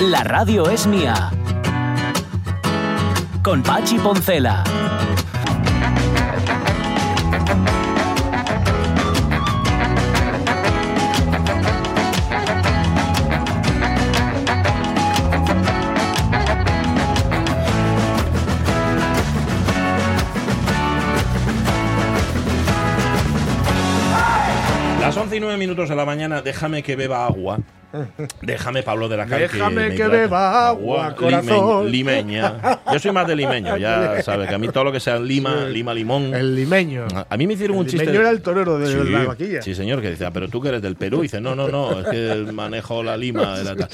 [0.00, 1.32] La radio es mía.
[3.42, 4.62] Con Pachi Poncela.
[25.00, 27.58] Las 11 y 9 minutos de la mañana, déjame que beba agua.
[28.42, 29.40] Déjame, Pablo de la Cal.
[29.40, 30.16] Déjame me que hidrate.
[30.16, 31.86] beba agua, corazón.
[31.86, 32.80] Limeñ- limeña.
[32.92, 35.64] Yo soy más de limeño, ya sabes, que a mí todo lo que sea lima,
[35.66, 36.34] lima, limón.
[36.34, 37.06] El limeño.
[37.28, 38.04] A mí me hicieron un El chiste.
[38.06, 39.62] limeño era el torero de sí, la vaquilla.
[39.62, 41.20] Sí, señor, que dice, "Ah, pero tú que eres del Perú.
[41.20, 43.56] Y dice, no, no, no, es que manejo la lima.
[43.60, 43.88] era tal".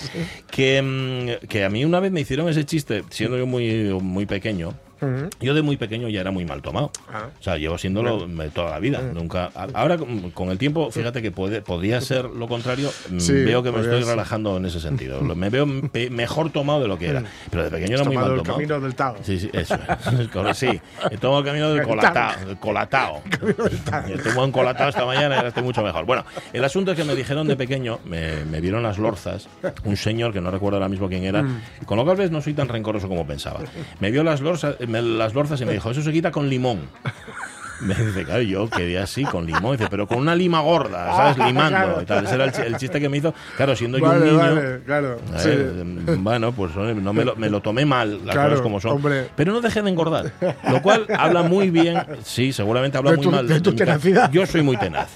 [0.51, 4.26] Que, mm, que a mí una vez me hicieron ese chiste, siendo yo muy, muy
[4.26, 4.74] pequeño.
[5.40, 6.90] Yo de muy pequeño ya era muy mal tomado.
[7.12, 7.28] Ah.
[7.38, 9.00] O sea, llevo siéndolo toda la vida.
[9.00, 9.50] Nunca.
[9.74, 12.90] Ahora con, el tiempo, fíjate que puede, podría ser lo contrario.
[13.10, 14.10] Mm, Sí, veo que me estoy ser.
[14.10, 15.20] relajando en ese sentido.
[15.34, 17.22] Me veo pe- mejor tomado de lo que era.
[17.50, 18.56] Pero de pequeño era muy tomado mal el tomado.
[18.59, 19.16] camino del Tao.
[19.23, 19.76] Sí, sí, eso
[20.54, 22.32] Sí, he tomado el camino del El colatao.
[22.60, 23.23] colatao.
[24.09, 26.04] He tomado un colatao esta mañana y ahora estoy mucho mejor.
[26.07, 29.48] Bueno, el asunto es que me dijeron de pequeño, me, me vieron las lorzas,
[29.84, 31.60] un señor que no recuerdo ahora mismo quién era, Mm.
[31.86, 33.60] con lo cual ves no soy tan rencoroso como pensaba.
[34.01, 36.88] Me vio las lorzas, las lorzas y me dijo, eso se quita con limón.
[37.80, 39.76] Me dice, claro, yo quedé así con limón.
[39.76, 41.38] Dice, pero con una lima gorda, ¿sabes?
[41.46, 41.68] Limando.
[41.78, 42.02] claro.
[42.02, 42.24] y tal.
[42.24, 43.34] Ese era el, chi- el chiste que me hizo.
[43.56, 44.36] Claro, siendo yo un niño.
[44.38, 45.18] vale, claro.
[45.36, 45.48] Sí.
[45.50, 48.80] mm, Bueno, pues oye, no me lo, me lo tomé mal, las Claro, cosas como
[48.80, 48.92] son.
[48.92, 49.28] hombre.
[49.36, 50.32] Pero no dejé de engordar.
[50.70, 51.98] Lo cual habla muy bien.
[52.22, 53.46] Sí, seguramente habla De muy tu- mal.
[53.48, 54.30] de tu tenacidad.
[54.30, 55.10] Yo soy muy tenaz.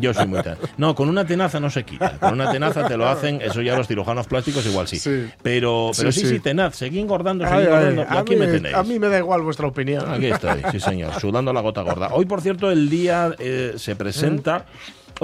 [0.00, 0.58] Yo soy muy tenaz.
[0.76, 2.18] No, con una tenaza no se quita.
[2.18, 4.98] Con una tenaza te lo hacen, eso ya los cirujanos plásticos igual sí.
[4.98, 5.28] Sí.
[5.42, 6.76] Pero, pero sí, Sí, tenaz.
[6.76, 8.06] Seguí engordando, seguí Ay, engordando.
[8.08, 8.74] aquí mí, me tenéis.
[8.74, 10.04] a mí me da igual vuestra opinión.
[10.10, 12.01] Aquí estoy, sí señor, sudando la gota gorda.
[12.08, 14.66] Hoy, por cierto, el día eh, se presenta.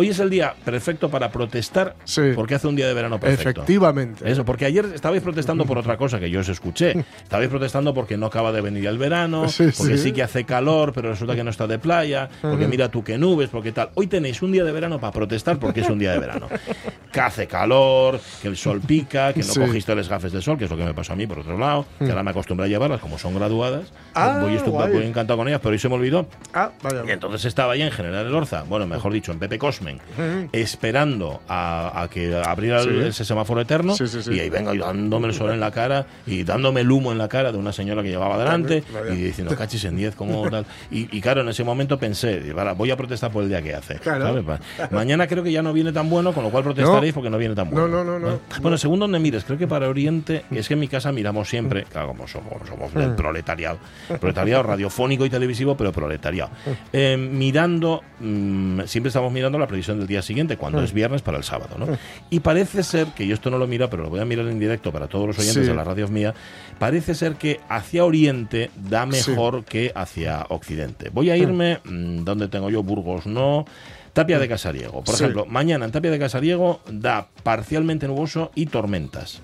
[0.01, 2.21] Hoy es el día perfecto para protestar Sí.
[2.37, 3.63] porque hace un día de verano perfecto.
[3.63, 4.31] Efectivamente.
[4.31, 7.05] Eso, porque ayer estabais protestando por otra cosa que yo os escuché.
[7.25, 10.05] Estabais protestando porque no acaba de venir el verano, Sí, porque sí.
[10.05, 13.19] sí que hace calor, pero resulta que no está de playa, porque mira tú qué
[13.19, 13.91] nubes, porque tal.
[13.97, 16.47] Hoy tenéis un día de verano para protestar porque es un día de verano.
[17.09, 20.65] Que hace calor, que el sol pica, que no cogiste las gafas de sol, que
[20.67, 22.69] es lo que me pasó a mí por otro lado, que ahora me acostumbré a
[22.69, 23.91] llevarlas como son graduadas.
[24.15, 24.59] Ah, voy,
[24.93, 26.29] voy encantado con ellas, pero hoy se me olvidó.
[26.53, 27.05] Ah, vaya.
[27.09, 29.59] Y entonces estaba ahí en General Elorza, bueno, mejor dicho, en Pepe
[30.53, 33.09] Esperando a, a que abriera el- Sí.
[33.09, 33.95] ese semáforo eterno.
[33.95, 34.35] Sí, sí, sí.
[34.35, 37.19] Y ahí vengo yo dándome el sol en la cara y dándome el humo en
[37.19, 39.15] la cara de una señora que llevaba delante Vaya.
[39.15, 40.65] y diciendo, cachis en 10, como tal.
[40.91, 43.63] Y, y claro, en ese momento pensé, digo, "Vale, voy a protestar por el día
[43.63, 43.97] que hace.
[43.97, 44.27] Claro.
[44.27, 44.45] ¿sabes?
[44.45, 47.39] Pa- Mañana creo que ya no viene tan bueno, con lo cual protestaréis porque no
[47.39, 47.87] viene tan bueno.
[47.89, 48.41] No, no, no, no.
[48.61, 51.85] Bueno, según donde mires, creo que para Oriente, es que en mi casa miramos siempre,
[51.85, 53.79] claro, como somos, somos del proletariado,
[54.21, 56.51] proletariado radiofónico y televisivo, pero proletariado.
[56.93, 60.59] Eh, mirando, mm, siempre estamos mirando la previsión del día siguiente, Mm.
[60.59, 61.87] cuando es viernes para el sábado, ¿no?
[62.31, 64.59] Y parece ser, que yo esto no lo miro, pero lo voy a mirar en
[64.59, 65.69] directo para todos los oyentes Sí.
[65.69, 66.35] de la radio mía,
[66.79, 71.11] parece ser que hacia Oriente da mejor que hacia Occidente.
[71.11, 72.83] Voy a irme, mm, donde tengo yo?
[72.83, 73.65] Burgos, no.
[74.15, 75.05] Tapia de Casariego.
[75.05, 75.23] Por Sí.
[75.23, 79.41] ejemplo, mañana en Tapia de Casariego da parcialmente nuboso y tormentas.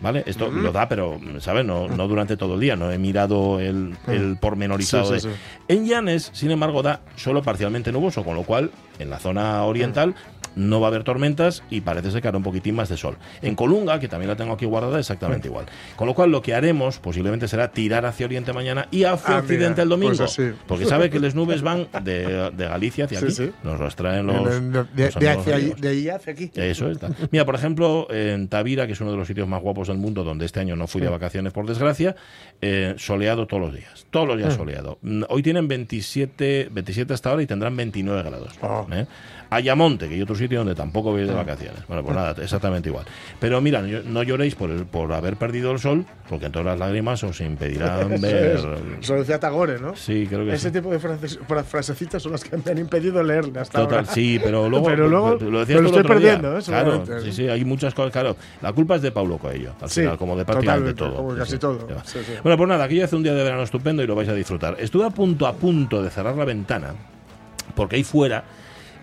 [0.00, 0.22] ¿Vale?
[0.26, 1.64] Esto lo da, pero, ¿sabes?
[1.64, 2.76] No, no durante todo el día.
[2.76, 5.14] No he mirado el, el pormenorizado.
[5.14, 5.40] Sí, sí, de- sí.
[5.68, 10.14] En Llanes, sin embargo, da solo parcialmente nuboso, con lo cual, en la zona oriental
[10.56, 13.16] no va a haber tormentas y parece ser que hará un poquitín más de sol.
[13.42, 15.66] En Colunga, que también la tengo aquí guardada, exactamente igual.
[15.94, 19.38] Con lo cual, lo que haremos posiblemente será tirar hacia oriente mañana y hacia Ah,
[19.38, 20.16] occidente mira, el domingo.
[20.16, 20.40] pues.
[20.66, 23.34] Porque sabe que las nubes van de, de Galicia hacia Sí, aquí.
[23.34, 23.50] sí.
[23.62, 24.44] Nos las traen los.
[24.44, 26.50] De, de- hacia de aquí.
[26.54, 27.10] Eso está.
[27.30, 30.24] Mira, por ejemplo, en Tavira, que es uno de los sitios más guapos del mundo,
[30.24, 32.16] donde este año no fui de vacaciones por desgracia,
[32.62, 34.06] eh, soleado todos los días.
[34.10, 34.98] Todos los días soleado.
[35.02, 38.52] Mm, Hoy tienen 27, 27 hasta ahora y tendrán 29 grados.
[38.62, 38.86] Oh.
[38.92, 39.06] ¿eh?
[39.50, 41.86] Ayamonte, que hay otro sitio donde tampoco voy de vacaciones.
[41.86, 43.04] Bueno, pues nada, exactamente igual.
[43.38, 47.22] Pero mira, no, lloréis por, el- por haber perdido el sol, porque entonces las lágrimas
[47.22, 48.60] os impedirán ver.
[49.00, 49.94] Eso decía Tagore, ¿no?
[49.94, 50.74] Sí, creo que Ese sí.
[50.74, 54.12] tipo de frases- fra- frasecitas son las que me han impedido leerle hasta Total, ahora.
[54.12, 56.32] sí, pero luego, Pero luego lo decías lo estoy otro día.
[56.38, 56.62] perdiendo, ¿eh?
[56.64, 58.36] Claro, sí, sí, hay muchas cosas, claro.
[58.62, 61.14] La culpa es de Paulo Coelho, al Sí, final, como de prácticamente todo.
[61.16, 61.58] como Sí, casi sí.
[61.58, 61.86] todo.
[62.42, 64.34] Bueno, pues nada, aquí ya hace un día de verano estupendo y lo vais a
[64.34, 64.76] disfrutar.
[64.80, 66.94] Estuve a punto, a punto de cerrar la ventana,
[67.74, 68.42] porque ahí fuera,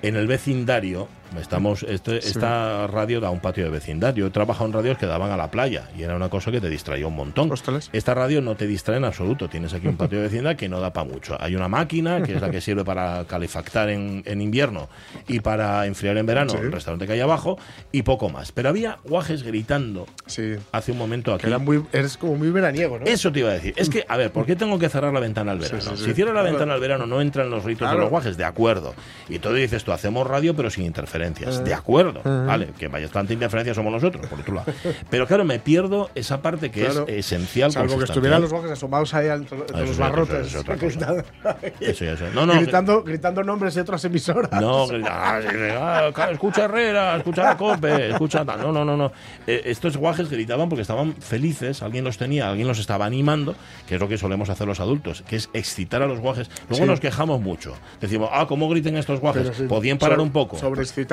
[0.04, 1.08] en el vecindario,
[1.40, 4.24] estamos, este- esta radio da un patio de vecindario.
[4.26, 6.62] Yo he trabajado en radios que daban a la playa y era una cosa que
[6.62, 7.52] te distraía un montón.
[7.52, 7.90] Ostras.
[7.94, 9.50] Esta radio no te distrae en absoluto.
[9.50, 11.36] Tienes aquí un patio de vecindad que no da para mucho.
[11.40, 14.90] Hay una máquina que es la que sirve para calefactar en, en invierno
[15.28, 16.58] y para enfriar en verano Sí.
[16.58, 17.58] el restaurante que hay abajo
[17.92, 18.52] y poco más.
[18.52, 20.56] Pero había guajes gritando Sí.
[20.72, 21.48] hace un momento aquí.
[21.48, 23.06] Era muy, eres como muy veraniego, ¿no?
[23.06, 23.74] Eso te iba a decir.
[23.78, 25.82] Es que, a ver, ¿por qué tengo que cerrar la ventana al verano?
[25.96, 28.94] Si cierro la ventana al verano no entran los ritos de los guajes, de acuerdo.
[29.30, 31.23] Y todo dices tú, hacemos radio pero sin interferencia.
[31.28, 31.66] Interferencias.
[31.66, 34.72] De acuerdo, vale, que vaya tanta interferencia somos nosotros, por otro lado.
[35.10, 37.06] Pero claro, me pierdo esa parte que Claro.
[37.08, 37.72] es esencial.
[37.72, 40.48] Salvo que estuvieran los guajes asomados ahí entre, entre Ah, Eso los es- barrotes.
[40.48, 40.64] eso
[42.04, 42.26] Eso.
[42.34, 44.52] No, no, gritando, gritando nombres de otras emisoras.
[44.62, 45.40] No, ah,
[45.80, 48.46] ah, escucha Herrera, escucha la COPE, escucha...
[48.46, 48.60] tal.
[48.62, 49.12] No, no, no, no.
[49.48, 53.56] Eh, estos guajes gritaban porque estaban felices, alguien los tenía, alguien los estaba animando,
[53.88, 56.50] que es lo que solemos hacer los adultos, que es excitar a los guajes.
[56.70, 56.90] Luego Sí.
[56.90, 57.76] nos quejamos mucho.
[58.02, 59.52] Decimos, ah, ¿cómo griten estos guajes?
[59.56, 60.58] Sí, ¿Podían parar so- un poco?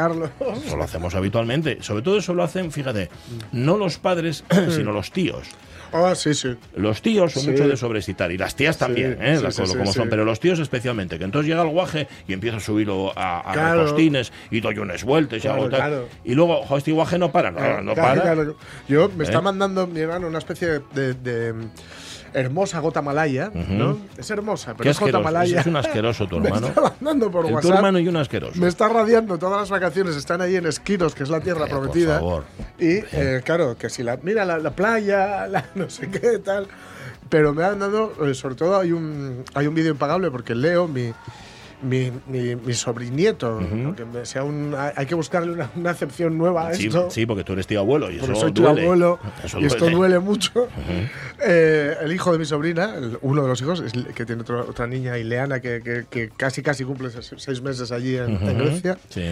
[0.09, 0.65] Sobreexcitarlos.
[0.67, 1.79] Eso lo hacemos habitualmente.
[1.83, 3.09] Sobre todo eso lo hacen, fíjate,
[3.53, 5.47] no los padres, sino los tíos.
[5.93, 6.55] Ah, sí, sí.
[6.77, 7.51] Los tíos son Sí.
[7.51, 9.39] mucho de sobreexcitar y las tías también, ¿eh?
[9.51, 12.59] sí, sí, como son, pero los tíos especialmente, que entonces llega el guaje y empieza
[12.59, 13.81] a subirlo a, a Claro.
[13.83, 15.81] repostines y doy unas vueltas y hago tal.
[15.81, 16.09] claro.
[16.23, 18.45] Y luego, jo, este guaje no para, no, no Claro, para.
[18.89, 19.27] Yo me ¿Eh?
[19.27, 21.55] está mandando mi hermano una especie de, de,
[22.35, 23.99] hermosa gota malaya, ¿no?
[24.17, 25.61] Es hermosa, pero Qué es gota malaya.
[25.61, 26.69] es un asqueroso tu me hermano.
[26.69, 27.75] está mandando por El tu WhatsApp.
[27.77, 28.61] hermano y un asqueroso.
[28.61, 31.71] Me está radiando todas las vacaciones, están ahí en Esquiros, que es la tierra Calla,
[31.73, 32.19] por prometida.
[32.19, 32.45] favor.
[32.79, 36.67] Y eh, claro, que si la mira la, la playa, la no sé qué tal.
[37.29, 40.89] Pero me han dado, eh, sobre todo hay un hay un vídeo impagable porque Leo,
[40.89, 41.13] mi
[41.83, 46.69] mi, mi, mi sobrinieto, aunque me sea un, hay que buscarle una, una acepción nueva
[46.69, 47.11] a Sí, esto.
[47.11, 48.83] sí, porque tú eres tío abuelo y Porque eso soy tu duele.
[48.83, 50.69] abuelo Eso y esto duele mucho.
[51.43, 54.63] Eh, el hijo de mi sobrina, el- uno de los hijos, es- que tiene otra-
[54.63, 58.99] otra niña, Ileana, que, que- que casi casi cumple seis, meses allí en, en Grecia.
[59.09, 59.23] Sí.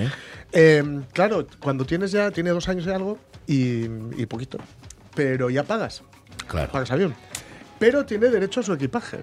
[0.52, 3.84] Eh, claro, cuando tienes ya, tiene dos años y algo y,
[4.16, 4.58] y poquito,
[5.14, 6.02] pero ya pagas,
[6.46, 6.72] Claro.
[6.72, 7.14] pagas avión.
[7.78, 9.18] Pero tiene derecho a su equipaje.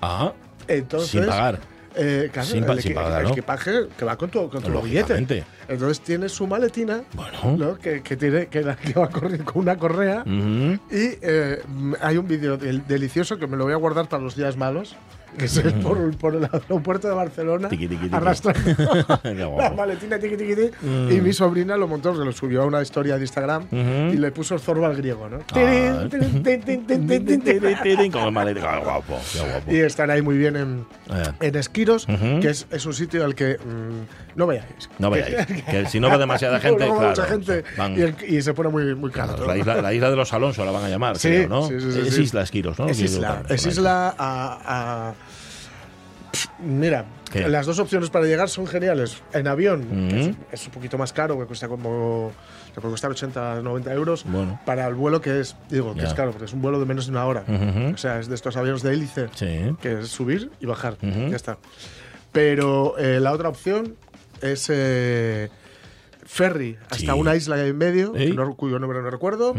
[0.00, 0.32] Ah,
[0.68, 1.58] Entonces, sin pagar.
[1.94, 5.44] Eh, claro, Sin el, sin pagar, el equipaje que va con tu, con tu billete.
[5.68, 7.56] Entonces tiene su maletina, Bueno.
[7.56, 7.78] ¿no?
[7.78, 8.62] que, que tiene, que,
[8.96, 10.22] va con una correa.
[10.22, 10.78] Ujú.
[10.90, 11.62] Y eh,
[12.00, 14.96] hay un vídeo del- delicioso que me lo voy a guardar para los días malos,
[15.36, 18.16] que es el por, por el aeropuerto de Barcelona, Tiqui, tiqui, tiqui.
[18.16, 18.60] arrastrando
[19.58, 21.14] la maletina, tiqui, tiqui, tiqui.
[21.16, 24.30] y mi sobrina lo montó, se lo subió a una historia de Instagram y le
[24.32, 25.38] puso el zorro al griego, ¿no?
[28.84, 29.18] Guapo.
[29.68, 31.22] Y están ahí muy bien en, Eh.
[31.40, 34.88] en Esquiros, que es, es un sitio al que mm, no vayáis.
[34.98, 35.34] No vayáis.
[35.68, 37.10] Que si no va demasiada gente, Luego claro.
[37.10, 39.34] mucha gente van- y, el- y se pone muy, muy caro.
[39.34, 41.68] Claro, la, isla, la isla de los Alonso la van a llamar, Sí, creo, ¿no?
[41.68, 42.18] sí, sí, es.
[42.18, 42.88] Isla Esquiros, ¿no?
[42.88, 45.14] Es isla, es a,
[46.60, 47.48] Mira, ¿Qué?
[47.48, 49.22] las dos opciones para llegar son geniales.
[49.32, 50.30] En avión que Ujú.
[50.52, 52.32] es, es un poquito más caro, que cuesta como.
[52.74, 54.24] Te puede costar 80, 90 euros.
[54.24, 54.60] Bueno.
[54.66, 57.06] Para el vuelo que es, digo, que es caro, porque es un vuelo de menos
[57.06, 57.44] de una hora.
[57.94, 59.74] O sea, es de estos aviones de hélice, Sí.
[59.80, 60.96] que es subir y bajar.
[61.02, 61.58] Ya está.
[62.32, 63.96] Pero eh, la otra opción
[64.42, 65.48] es eh,
[66.24, 67.18] ferry hasta Sí.
[67.18, 69.54] una isla que en medio, no- cuyo nombre no recuerdo.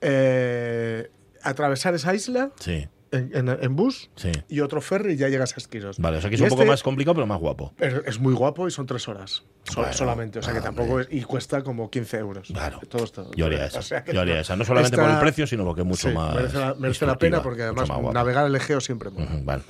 [0.00, 1.10] Eh,
[1.42, 4.30] atravesar esa isla Sí, en, en- en bus sí.
[4.48, 5.98] y otro ferry y ya llegas a Esquiros.
[5.98, 7.72] Vale, o sea que es Y un poco este más complicado, pero más guapo.
[7.78, 11.00] Es, es muy guapo y son tres horas so- Bueno, solamente, o sea que tampoco
[11.00, 12.48] es, y cuesta como 15 euros.
[12.48, 12.80] Claro.
[12.88, 13.30] Todo esto.
[13.36, 13.82] Yo haría O esa.
[13.82, 14.56] sea Yo haría esa.
[14.56, 16.34] No solamente por el precio, sino porque es mucho sí, más.
[16.34, 19.10] merece la, merece la pena porque además navegar el Egeo siempre
[19.42, 19.62] Vale.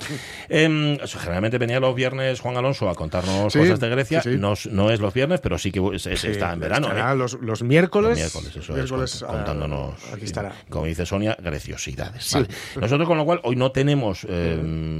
[0.47, 4.21] Em, eso, generalmente venía los viernes Juan Alonso a contarnos Sí, cosas de Grecia.
[4.37, 6.87] No, es- no es los viernes, pero sí que es- es- está en verano.
[6.87, 7.15] Estará ¿eh?
[7.15, 8.09] los, los miércoles.
[8.11, 10.53] Los miércoles, eso miércoles, es, cont- contándonos, Aquí estará.
[10.69, 12.33] como dice Sonia, greciosidades.
[12.33, 12.47] Vale.
[12.79, 14.59] Nosotros, con lo cual, hoy no tenemos eh,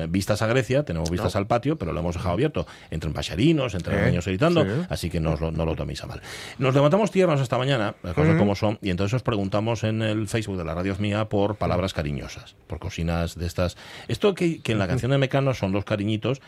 [0.10, 2.68] vistas a Grecia, tenemos vistas al patio, pero lo hemos dejado abierto.
[2.92, 4.70] Entran paxarinos, entran Eh, niños gritando, sí.
[4.90, 6.22] así que no, no lo toméis a mal.
[6.58, 10.28] Nos levantamos tiernos esta mañana, las cosas como son, y entonces os preguntamos en el
[10.28, 13.78] Facebook de la Radio Mía por palabras cariñosas, por cocinas de estas.
[14.08, 16.42] Esto que, que en la canción de Mecano son los cariñitos.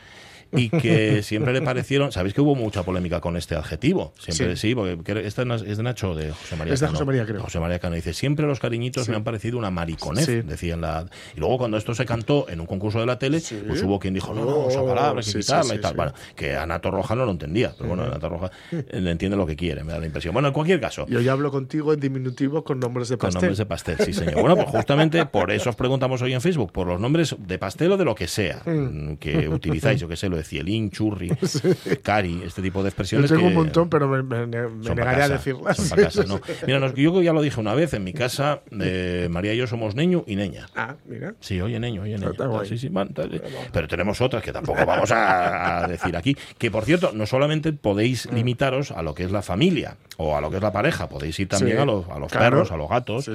[0.53, 2.11] Y que siempre le parecieron.
[2.11, 4.13] Sabéis que hubo mucha polémica con este adjetivo.
[4.19, 4.75] Siempre sí, Sí.
[4.75, 6.73] porque esta es de Nacho de José María.
[6.73, 6.97] Es de Cano.
[6.97, 7.41] José María, creo.
[7.41, 10.25] José María Cano dice: Siempre los cariñitos me han parecido una mariconez.
[10.25, 10.41] Sí.
[10.41, 11.05] Decía en la.
[11.35, 14.13] Y luego, cuando esto se cantó en un concurso de la tele, pues hubo quien
[14.13, 15.95] dijo: No, no, esa Oh, palabra hay que quitarla y tal.
[15.95, 17.73] Bueno, que Anato Roja no lo entendía.
[17.77, 20.33] Pero bueno, Anato Roja eh, le entiende lo que quiere, me da la impresión.
[20.33, 21.05] Bueno, en cualquier caso.
[21.07, 23.41] Yo ya hablo contigo en diminutivo con nombres de Con pastel.
[23.41, 24.41] nombres de pastel, sí, señor.
[24.41, 27.91] Bueno, pues justamente por eso os preguntamos hoy en Facebook, por los nombres de pastel
[27.93, 31.29] o de lo que sea mm, que utilizáis, yo que sé, lo de cielín, churri,
[32.03, 33.29] cari, este tipo de Yo expresiones.
[33.29, 35.77] tengo que un montón, pero me, me- negaré a decirlas.
[35.77, 36.41] son pa' casa, no.
[36.65, 39.67] Mira, nos- yo ya lo dije una vez, en mi casa, eh, María y yo
[39.67, 40.67] somos niño y neña.
[40.75, 41.33] Ah, mira.
[41.39, 42.31] Sí, oye, neño, oye, neño.
[42.65, 46.35] Sí, tal, Pero tenemos otras que tampoco vamos a, a decir aquí.
[46.57, 48.35] Que, por cierto, no solamente podéis Mm.
[48.35, 51.39] limitaros a lo que es la familia o a lo que es la pareja, podéis
[51.39, 52.57] ir también Sí, a los, a los claro.
[52.57, 53.29] perros, a los gatos,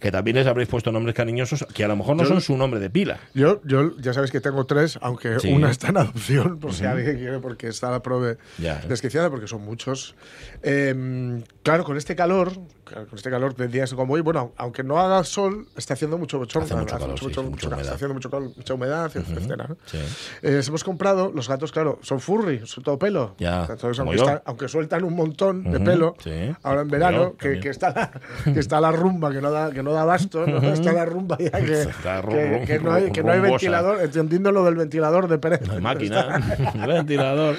[0.00, 2.56] que también les habréis puesto nombres cariñosos que a lo mejor no Yo- son su
[2.56, 3.18] nombre de pila.
[3.34, 6.37] Yo, yo ya sabes que tengo tres, aunque una está en adopción.
[6.60, 8.80] Por si alguien quiere, porque está la prove Ya.
[8.88, 10.14] desquiciada, porque son muchos.
[10.62, 12.52] Eh, claro, con este calor,
[12.84, 16.38] con este calor de días como hoy, bueno, aunque no haga sol, está haciendo mucho
[16.38, 16.76] bochorno.
[16.76, 17.82] Mucho calor, mucho- sí, mucho- humedad.
[17.82, 19.66] está haciendo mucho calor, mucha humedad, etcétera.
[19.68, 19.76] ¿no?
[19.86, 19.98] Sí.
[20.42, 23.34] Eh, les hemos comprado, los gatos, claro, son furry, son todo pelo.
[23.38, 24.24] Ya, Entonces, como aunque, yo.
[24.24, 28.10] está- aunque sueltan un montón de pelo, sí, ahora en verano, yo que, está la,
[28.52, 30.58] que está la rumba, que no da, que no da abasto, ¿no?
[30.72, 35.28] está la rumba ya que, no hay, que no hay ventilador, entendiendo lo del ventilador
[35.28, 35.60] de Pérez.
[35.66, 36.27] No hay máquina,
[36.86, 37.56] ventilador.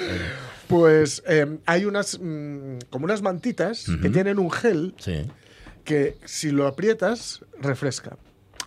[0.68, 4.10] Pues eh, hay unas, mm, como unas mantitas que Ujú.
[4.12, 5.26] tienen un gel Sí.
[5.84, 8.16] que si lo aprietas, refresca.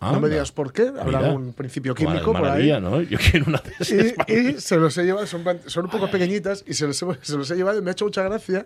[0.01, 1.31] No me digas por qué, habrá Mira.
[1.31, 2.69] un principio químico por ahí.
[2.81, 3.01] ¿no?
[3.01, 4.27] Yo quiero una de esas.
[4.27, 7.05] Y, y se los he llevado, son, son un poco pequeñitas y se los, he,
[7.21, 8.65] se los he llevado y me ha hecho mucha gracia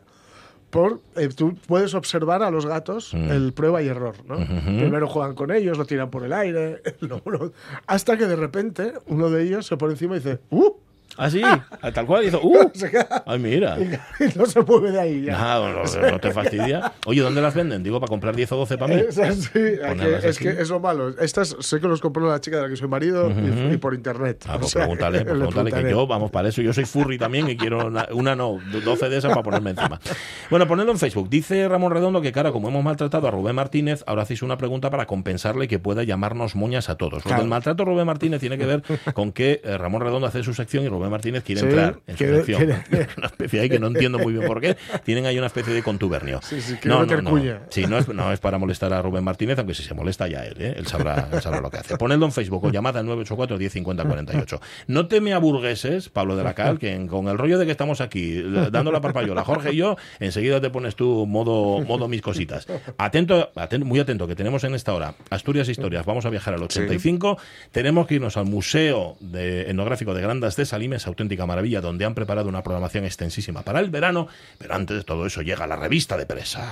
[0.72, 3.30] por eh, tú puedes observar a los gatos Mm.
[3.32, 4.36] el prueba y error, ¿no?
[4.38, 7.54] Primero juegan con ellos, lo tiran por el aire, luego lo-
[7.86, 10.72] hasta que de repente uno de ellos se pone encima y dice ¡Uh!
[11.16, 11.42] Ah, sí,
[11.94, 12.26] tal cual.
[12.26, 12.72] Hizo, ¡uh!
[13.26, 13.78] Ay, mira.
[14.36, 15.38] no se mueve de ahí ya.
[15.38, 16.92] No, no- no te fastidia.
[17.06, 17.84] Oye, ¿dónde las venden?
[17.84, 19.02] Digo, para comprar 10 o 12 para mí.
[19.08, 19.50] Es, así,
[20.24, 21.10] es que es lo malo.
[21.20, 23.94] Estas sé que los compró la chica de la que soy marido y- y, por
[23.94, 24.44] internet.
[24.48, 26.62] Ah, O pues sea, pregúntale, pues le pregúntale que yo, vamos, para eso.
[26.62, 30.00] Yo soy furry también y quiero una, una no, 12 de esas para ponerme encima.
[30.50, 31.30] Bueno, ponedlo en Facebook.
[31.30, 34.90] Dice Ramón Redondo que, cara, como hemos maltratado a Rubén Martínez, ahora hacéis una pregunta
[34.90, 37.14] para compensarle que pueda llamarnos moñas a todos.
[37.14, 37.42] Lo Claro.
[37.42, 38.84] del maltrato Rubén Martínez tiene que ver
[39.14, 42.14] con que eh, Ramón Redondo hace su sección y Rubén Martínez quiere Sí, entrar en
[42.16, 42.60] su quiere- sección.
[42.90, 44.76] quiere- Una especie ahí que no entiendo muy bien por qué.
[45.04, 46.40] Tienen ahí una especie de contubernio.
[46.44, 47.62] Sí, sí, quiere meter cuña.
[47.70, 50.46] Sí, no es, no es para molestar a Rubén Martínez, aunque si se molesta ya
[50.46, 50.74] él, ¿eh?
[50.78, 51.98] él, sabrá, él sabrá lo que hace.
[51.98, 54.62] Ponedlo en Facebook o llamada al 984 10 50 48.
[54.88, 58.02] No te me aburgueses, Pablo de la Cal, que con el rollo de que estamos
[58.02, 62.68] aquí dando la parpayola, Jorge y yo, enseguida te pones tú modo, modo mis cositas.
[62.98, 66.06] Atento, atento, muy atento, que tenemos en esta hora Asturias Historias.
[66.06, 67.38] Vamos a viajar al 85.
[67.72, 72.16] Tenemos que irnos al Museo de, Etnográfico de Grandas de Salimes, auténtica maravilla, donde han
[72.16, 74.30] preparado una programación extensísima para el verano.
[74.58, 76.72] Pero antes de todo eso llega la revista de presas.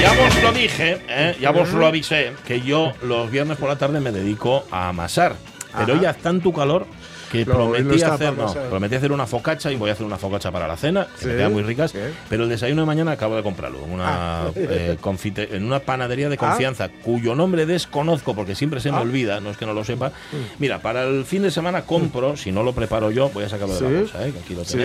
[0.00, 1.36] Ya vos lo dije, ¿eh?
[1.40, 5.34] ya vos lo avisé, que yo los viernes por la tarde me dedico a amasar.
[5.76, 6.02] Pero Ajá.
[6.02, 6.86] ya está en tu calor
[7.30, 10.50] que Lo- prometí hacer, no, prometí hacer una focacha y voy a hacer una focacha
[10.52, 11.92] para la cena, que me Sí, quedan muy ricas.
[12.28, 14.06] Pero el desayuno de mañana acabo de comprarlo en una,
[14.46, 14.50] Ah.
[14.54, 16.38] eh, confite- en una panadería de Ah.
[16.38, 19.02] confianza, cuyo nombre desconozco porque siempre se me Ah.
[19.02, 20.12] olvida, no es que no lo sepa.
[20.58, 23.74] Mira, para el fin de semana compro, si no lo preparo yo, voy a sacarlo
[23.74, 24.32] de la bolsa, ¿eh?
[24.32, 24.78] que aquí lo Sí.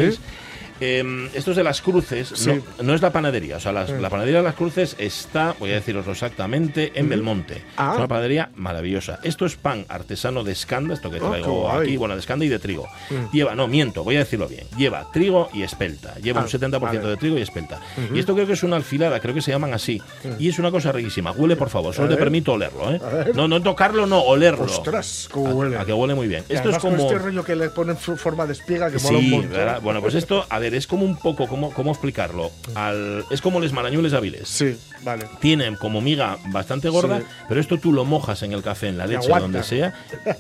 [0.82, 2.50] Eh, esto es de las cruces, Sí.
[2.50, 3.58] no, no es la panadería.
[3.58, 7.62] O sea, las- la panadería de las cruces está, voy a deciroslo exactamente, en Belmonte.
[7.78, 7.92] Ah.
[7.94, 9.20] Es una panadería maravillosa.
[9.24, 12.50] Esto es pan artesano de escanda, esto que Oh, traigo aquí, bueno, de escanda y
[12.50, 12.88] de trigo.
[13.32, 14.66] Lleva, no, miento, voy a decirlo bien.
[14.76, 16.16] Lleva trigo y espelta.
[16.16, 17.10] Lleva Ah, un 70% vale.
[17.12, 17.80] de trigo y espelta.
[18.14, 20.02] Y esto creo que es una alfilada, creo que se llaman así.
[20.40, 21.32] Y es una cosa riquísima.
[21.32, 22.24] Huele, por favor, solo A te ver.
[22.24, 23.00] permito olerlo, ¿eh?
[23.36, 24.66] No, no tocarlo, no, olerlo.
[24.66, 25.78] Ostras, cómo huele.
[25.78, 26.44] A, que huele muy bien.
[26.50, 27.04] Y Esto es con como.
[27.04, 29.48] este rollo que le ponen forma de espiga que mola un Sí.
[29.48, 29.82] ¿verdad?
[29.82, 32.52] Bueno, pues esto, a ver, es como un poco, ¿cómo, cómo explicarlo?
[32.76, 34.48] Al, es como les marañules hábiles.
[34.48, 35.26] Sí, vale.
[35.40, 37.26] Tienen como miga bastante gorda, Sí.
[37.48, 39.94] pero esto tú lo mojas en el café, en la leche, donde sea.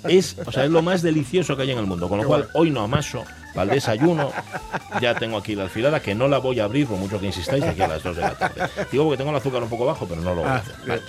[0.07, 2.07] Es, o sea, es lo más delicioso que hay en el mundo.
[2.09, 3.23] Con lo Qué cual, hoy no amaso
[3.53, 4.31] para el desayuno.
[5.01, 7.63] Ya tengo aquí la alfilada, que no la voy a abrir, por mucho que insistáis,
[7.63, 8.61] aquí a las 2 de la tarde.
[8.91, 10.75] Digo porque tengo el azúcar un poco bajo, pero no lo voy a Ah, hacer.
[10.87, 11.01] Vale.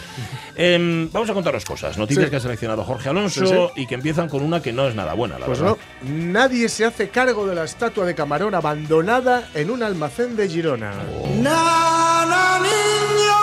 [0.57, 1.97] Em, vamos a contaros cosas.
[1.99, 2.31] Noticias Sí.
[2.31, 5.15] que ha seleccionado Jorge Alonso Sí, y que empiezan con una que no es nada
[5.15, 5.77] buena, la Pues verdad.
[6.03, 10.49] no, nadie se hace cargo de la estatua de Camarón abandonada en un almacén de
[10.49, 10.93] Girona.
[11.41, 13.42] Nana niño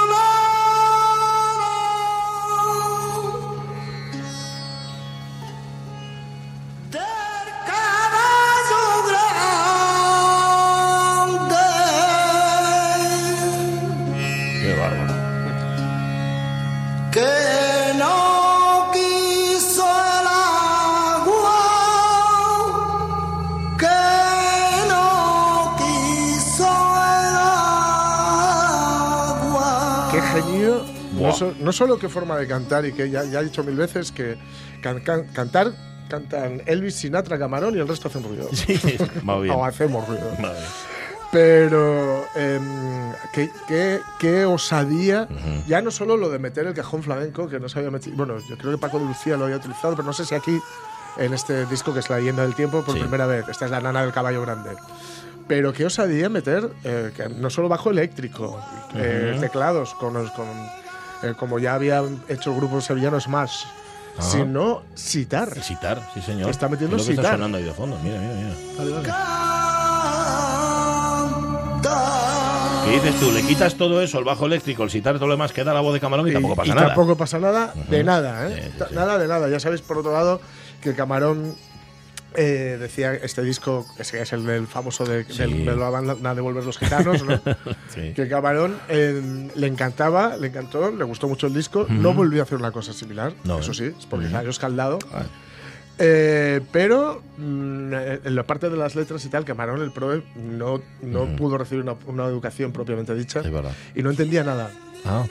[31.40, 34.12] so- no solo qué forma de cantar, y que ya, ya he dicho mil veces
[34.12, 34.38] que
[34.82, 35.72] can- can- cantar
[36.10, 38.50] cantan Elvis, Sinatra, Camarón y el resto hacen ruido.
[38.52, 39.52] Sí, bien.
[39.54, 40.28] O hacemos ruido.
[41.32, 45.28] Pero em, qué, qué- qué osadía,
[45.68, 48.40] ya no solo lo de meter el cajón flamenco, que no se había metido, bueno,
[48.50, 50.60] yo creo que Paco de Lucía lo había utilizado, pero no sé si aquí,
[51.18, 53.02] en este disco que es La leyenda del tiempo, por Sí.
[53.02, 54.72] primera vez, esta es la nana del caballo grande.
[55.48, 58.60] Pero qué osadía meter eh, no solo bajo eléctrico,
[58.96, 60.16] eh, teclados, con,
[61.24, 63.64] eh, como ya había hecho el grupo sevillano Smash,
[64.18, 64.30] Ajá.
[64.30, 65.62] sino sitar.
[65.64, 66.46] Sitar, sí señor.
[66.46, 67.98] Se está metiendo Es lo que está sonando ahí de fondo.
[68.04, 68.56] Mira, mira, mira.
[68.78, 69.10] Vale.
[72.86, 75.52] Que dices tú, le quitas todo eso, el bajo eléctrico, el sitar, todo lo demás,
[75.52, 76.88] queda la voz de Camarón y, tampoco pasa y nada.
[76.88, 78.56] tampoco pasa nada de nada, ¿eh?
[78.56, 78.96] Sí, sí, Ta- sí.
[78.96, 79.48] Nada de nada.
[79.50, 80.42] Ya sabéis, por otro lado,
[80.82, 81.56] que Camarón
[82.36, 85.40] eh, decía este disco, ese es el del famoso de, Sí.
[85.40, 87.40] del- me lo van a devolver los gitanos, ¿no?
[87.94, 88.14] Sí.
[88.16, 92.44] que Camarón eh, le encantaba, le encantó, le gustó mucho el disco, no volvió a
[92.44, 93.76] hacer una cosa similar, No, eso ¿eh?
[93.76, 95.00] sí, es porque se ha escaldado.
[95.14, 95.24] Ah,
[96.02, 97.94] Eh, pero mm,
[98.24, 101.84] en la parte de las letras y tal, Camarón, el proe, no, no pudo recibir
[101.84, 103.42] una, una educación propiamente dicha
[103.96, 104.72] y no entendía nada.
[105.04, 105.26] Ah,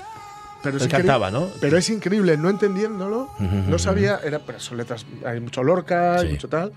[0.62, 1.48] Pero es Él increíble- cantaba, ¿no?
[1.60, 6.26] Pero es increíble, no entendiéndolo, no sabía, era, pero son letras, hay mucho Lorca, hay
[6.26, 6.32] Sí.
[6.34, 6.72] mucho tal.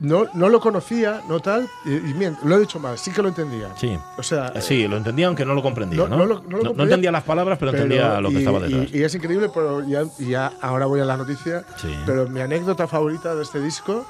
[0.00, 3.20] No, no lo conocía, no tal, y, y mien- lo he dicho mal, sí que
[3.20, 3.68] lo entendía.
[3.76, 3.98] sí.
[4.16, 6.16] O sea, Sí, lo entendía aunque no lo comprendía, No, ¿no?
[6.16, 8.60] no lo- no lo comprendía, entendía las palabras, pero, pero- entendía lo que y- estaba
[8.60, 8.88] detrás.
[8.94, 11.64] Y, y es increíble, pero ya, ya ahora voy a la noticia.
[11.76, 11.94] Sí.
[12.06, 14.06] Pero mi anécdota favorita de este disco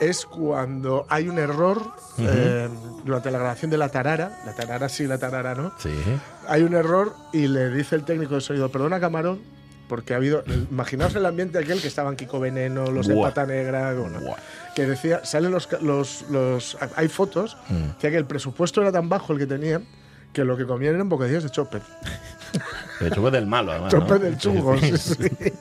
[0.00, 1.78] es cuando hay un error
[2.18, 2.68] eh,
[3.04, 4.38] durante la grabación de la tarara.
[4.46, 5.72] La tarara sí, la tarara no.
[5.78, 5.90] Sí.
[6.48, 9.40] Hay un error y le dice el técnico de sonido, perdona Camarón,
[9.88, 13.14] porque ha habido, imaginaos el ambiente aquel que estaban Kiko Veneno, los de.
[13.20, 14.18] Pata Negra, bueno,
[14.74, 17.90] que decía, salen los, los, los hay fotos, Mm.
[17.94, 19.84] decía que el presupuesto era tan bajo el que tenían
[20.32, 21.82] que lo que comían eran bocadillos de chopper.
[23.00, 24.20] Hecho, fue del malo, además.
[24.20, 25.28] del chungo, Sí, sí, sí.
[25.38, 25.52] sí.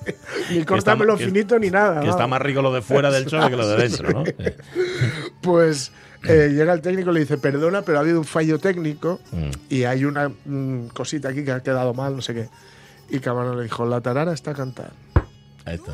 [0.57, 2.01] Ni córtamelo que- finito ni nada.
[2.01, 4.23] Que está más rico lo de fuera del choque que lo de dentro, ¿no?
[5.41, 5.91] Pues
[6.23, 9.49] eh, llega el técnico y le dice, perdona, pero ha habido un fallo técnico Mm.
[9.69, 12.49] y hay una mm, cosita aquí que ha quedado mal, no sé qué.
[13.09, 14.91] Y Camarón le dijo, la tarara está cantada.
[15.65, 15.93] Ahí está.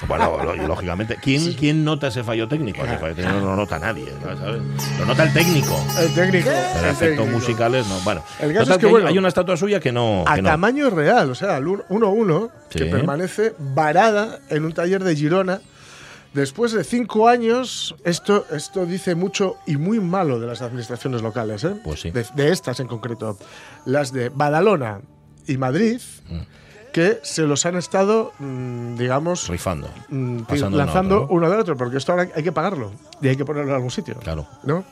[0.08, 2.84] Bueno, lo- y lógicamente, ¿quién, ¿quién nota ese fallo técnico?
[2.84, 4.60] Ese fallo técnico no lo nota nadie, ¿sabes?
[4.98, 5.74] Lo nota el técnico.
[5.98, 6.50] El técnico.
[6.50, 7.26] Pero el efectos técnico.
[7.26, 7.98] musicales, no.
[8.00, 10.24] Bueno, El caso es que, hay- bueno, hay una estatua suya que no.
[10.26, 10.50] A que no.
[10.50, 12.78] tamaño real, o sea, al 1-1, Sí.
[12.80, 15.60] que permanece varada en un taller de Girona.
[16.34, 21.64] Después de cinco años, esto, esto dice mucho y muy malo de las administraciones locales,
[21.64, 21.74] ¿eh?
[21.82, 22.10] Pues sí.
[22.10, 23.38] de, de estas en concreto.
[23.86, 25.00] Las de Badalona
[25.46, 26.40] y Madrid, Mm.
[26.96, 29.86] Que se los han estado, mm, digamos, Rifando.
[30.08, 30.38] mm,
[30.72, 31.34] lanzando otro, ¿no?
[31.34, 33.90] uno del otro, porque esto ahora hay que pagarlo y hay que ponerlo en algún
[33.90, 34.14] sitio.
[34.20, 34.46] Claro.
[34.64, 34.82] ¿no?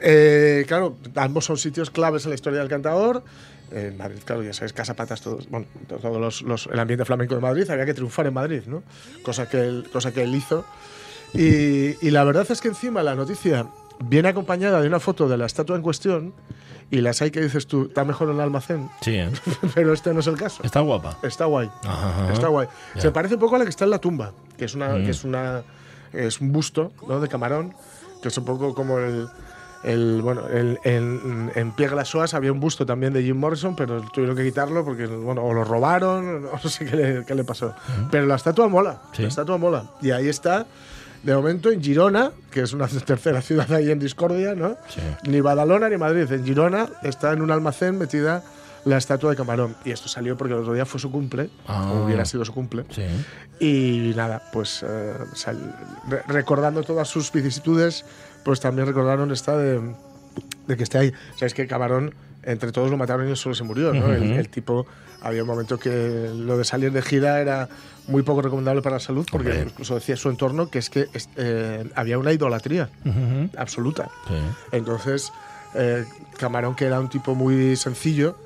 [0.00, 3.22] Eh, claro, ambos son sitios claves en la historia del cantador.
[3.70, 7.34] En Madrid, claro, ya sabes, Casa Patas, todos, bueno, todos los, los- el ambiente flamenco
[7.34, 8.82] de Madrid, había que triunfar en Madrid, ¿no?
[9.22, 10.64] Cosa que él, cosa que él hizo.
[11.34, 13.66] Y, y la verdad es que encima la noticia
[14.02, 16.32] viene acompañada de una foto de la estatua en cuestión
[16.90, 19.30] y las hay que dices tú, está mejor en el almacén, Sí, ¿eh?
[19.74, 20.62] pero este no es el caso.
[20.62, 21.18] Está guapa.
[21.22, 21.70] Está guay.
[21.84, 22.32] Ajá.
[22.32, 22.68] Está guay.
[22.94, 23.00] Ya.
[23.02, 25.04] Se parece un poco a la que está en la tumba, que es una, Mm.
[25.04, 25.62] que es una,
[26.12, 27.20] es un busto, ¿no?
[27.20, 27.74] De camarón,
[28.22, 29.28] que es un poco como el,
[29.84, 34.00] el bueno, el, en, en Pierre Glasoas había un busto también de Jim Morrison, pero
[34.12, 37.44] tuvieron que quitarlo porque, bueno, o lo robaron, o no sé qué le, qué le
[37.44, 37.74] pasó.
[38.10, 39.22] Pero la estatua mola, Sí.
[39.22, 39.84] la estatua mola.
[40.00, 40.66] Y ahí está.
[41.22, 44.76] De momento en Girona, que es una tercera ciudad ahí en discordia, ¿no?
[44.88, 45.00] Sí.
[45.28, 46.30] Ni Badalona ni Madrid.
[46.30, 48.42] En Girona está en un almacén metida
[48.84, 49.76] la estatua de Camarón.
[49.84, 51.90] Y esto salió porque el otro día fue su cumple, Ah.
[51.92, 52.84] o hubiera sido su cumple.
[52.90, 53.02] Sí.
[53.60, 55.74] Y nada, pues eh, sal-
[56.08, 58.04] re- recordando todas sus vicisitudes,
[58.44, 59.80] pues también recordaron esta de,
[60.68, 61.12] de que esté ahí.
[61.36, 64.12] Sabes que Camarón, entre todos lo mataron y solo se murió, ¿no?
[64.14, 64.86] el, el tipo,
[65.20, 67.68] había un momento que lo de salir de gira era
[68.08, 69.66] muy poco recomendable para la salud, porque Hombre.
[69.70, 73.50] incluso decía su entorno que es que eh, había una idolatría Ujú.
[73.56, 74.10] absoluta.
[74.26, 74.34] Sí.
[74.72, 75.32] Entonces,
[75.74, 76.04] eh,
[76.38, 78.36] Camarón, que era un tipo muy sencillo,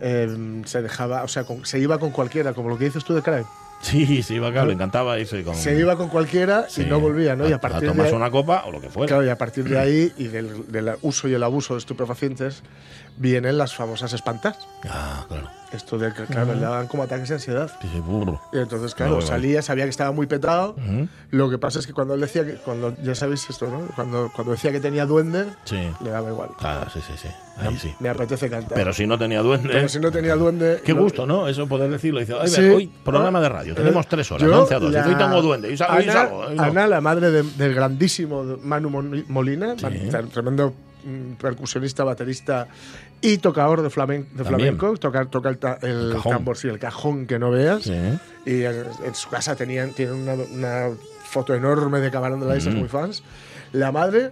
[0.00, 3.14] eh, se dejaba, o sea, con- se iba con cualquiera, como lo que dices tú
[3.14, 3.44] de Craig.
[3.80, 5.54] Sí, sí, iba claro, le encantaba irse con.
[5.54, 6.82] Se iba con cualquiera Sí.
[6.82, 7.46] y no volvía, ¿no?
[7.48, 9.08] Y a partir de tomarse ahí, una copa o lo que fuera.
[9.08, 12.62] claro, y a partir de ahí y del, del uso y el abuso de estupefacientes
[13.16, 14.58] vienen las famosas espantas.
[14.88, 15.48] Ah, claro.
[15.72, 17.68] Esto de que, claro, le daban como ataques de ansiedad.
[17.82, 18.40] Sí, burro.
[18.52, 19.26] Y entonces, claro, vale.
[19.26, 20.76] salía, sabía que estaba muy petado.
[20.78, 21.08] Ujú.
[21.32, 23.80] Lo que pasa es que cuando él decía que, cuando, ya sabéis esto, ¿no?
[23.96, 25.78] Cuando, cuando decía que tenía duende, Sí.
[26.00, 26.50] le daba igual.
[26.60, 27.28] Claro, sí, sí, sí.
[27.56, 27.92] Ahí sí.
[27.98, 28.74] Me apetece cantar.
[28.74, 29.68] Pero si no tenía duende.
[29.72, 30.80] Pero si no tenía duende.
[30.84, 31.48] Qué no- gusto, ¿no?
[31.48, 32.20] Eso poder decirlo.
[32.20, 32.60] Dice, "Ay, Sí.
[32.62, 34.92] hoy programa de radio, tenemos Eh, tres horas, yo, de 11 a 2.
[34.92, 35.72] la- Y hoy tengo duende.
[35.72, 36.44] Y salgo, y Ana, salgo.
[36.48, 36.62] Ay, no.
[36.62, 38.90] Ana, la madre de- del grandísimo Manu
[39.28, 39.86] Molina, Sí.
[40.32, 40.72] tremendo
[41.40, 42.68] percusionista, baterista
[43.20, 46.78] y tocador de, flamen- de flamenco, toca, toca el, ta- el El tambor, sí, el
[46.78, 47.82] cajón que no veas.
[47.84, 47.92] Sí.
[48.46, 50.88] Y en, en su casa tenían, tienen una, una
[51.24, 52.76] foto enorme de Camarón de la Isla, Mm.
[52.78, 53.22] muy fans.
[53.72, 54.30] La madre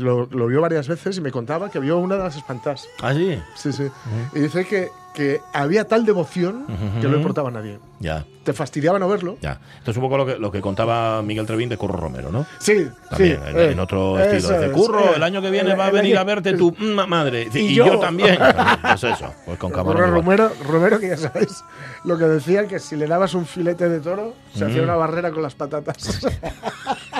[0.00, 2.86] lo vio varias veces y me contaba que vio una de las espantas.
[3.00, 3.40] Ah, sí.
[3.56, 3.86] Sí, sí.
[4.34, 6.66] Y dice que, que había tal devoción
[7.00, 7.78] que no importaba a nadie.
[7.98, 9.38] Ya, Te fastidiaba no verlo.
[9.40, 9.58] ya.
[9.78, 12.44] Esto es un poco lo que, lo que contaba Miguel Trevín de Curro Romero, ¿no?
[12.58, 13.50] Sí, También, sí.
[13.50, 14.52] en, eh, en otro estilo.
[14.54, 16.52] Dice, es, Curro, eh, el año que viene el- va a venir año- a verte
[16.52, 16.72] tu
[17.08, 17.48] madre.
[17.54, 17.86] Y y, yo.
[17.86, 18.38] yo, también.
[18.82, 20.06] Pues eso, pues con Curro.
[20.10, 21.64] Romero, Romero, que ya sabéis
[22.04, 24.68] lo que decía, que si le dabas un filete de toro, se Mm.
[24.68, 26.20] hacía una barrera con las patatas.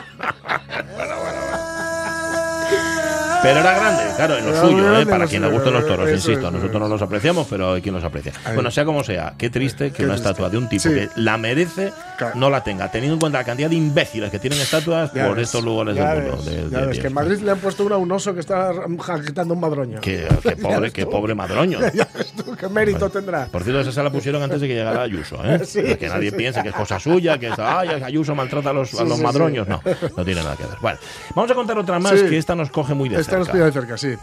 [3.46, 5.06] Pero era grande, claro, en lo suyo, ¿eh?
[5.06, 6.46] para quien le suyo, gusten los toros, eso insisto.
[6.48, 8.32] es, Nosotros no los apreciamos, pero hay quien los aprecia.
[8.44, 8.54] Ahí.
[8.54, 10.28] Bueno, sea como sea, qué triste que Qué una triste.
[10.30, 10.88] estatua de un tipo Sí.
[10.90, 12.34] que la merece Claro.
[12.36, 15.36] no la tenga, teniendo en cuenta la cantidad de imbéciles que tienen estatuas Ya por
[15.36, 16.36] ves, estos lugares del mundo.
[16.36, 18.32] ves, de- ya de ves, que en Madrid le han puesto una a un oso
[18.34, 18.70] que está
[19.08, 20.00] agitando un madroño.
[20.00, 21.78] Qué, qué pobre, qué pobre madroño.
[21.94, 23.46] Ya ves tú, qué mérito tendrá.
[23.46, 25.60] Por cierto, esa se la pusieron antes de que llegara Ayuso, ¿eh?
[25.64, 26.36] Sí, Para que nadie sí.
[26.36, 29.66] piense que es cosa suya, que es, ay, Ayuso maltrata a los, a los madroños.
[29.68, 29.80] No,
[30.16, 30.76] no tiene nada que ver.
[30.80, 30.98] Bueno,
[31.34, 33.52] vamos a contar otra más que esta nos coge muy de Nos cerca.
[33.52, 34.16] pilla de cerca, sí.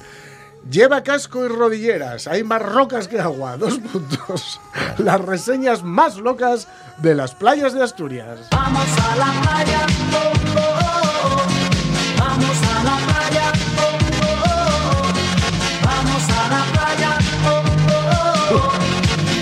[0.69, 2.27] Lleva casco y rodilleras.
[2.27, 3.57] Hay más rocas que agua.
[3.57, 4.59] Dos puntos.
[4.97, 8.47] Las reseñas más locas de las playas de Asturias.
[8.51, 11.41] Vamos a la playa, oh, oh, oh, oh.
[12.17, 13.51] Vamos a la playa.
[15.83, 17.17] Vamos a la playa.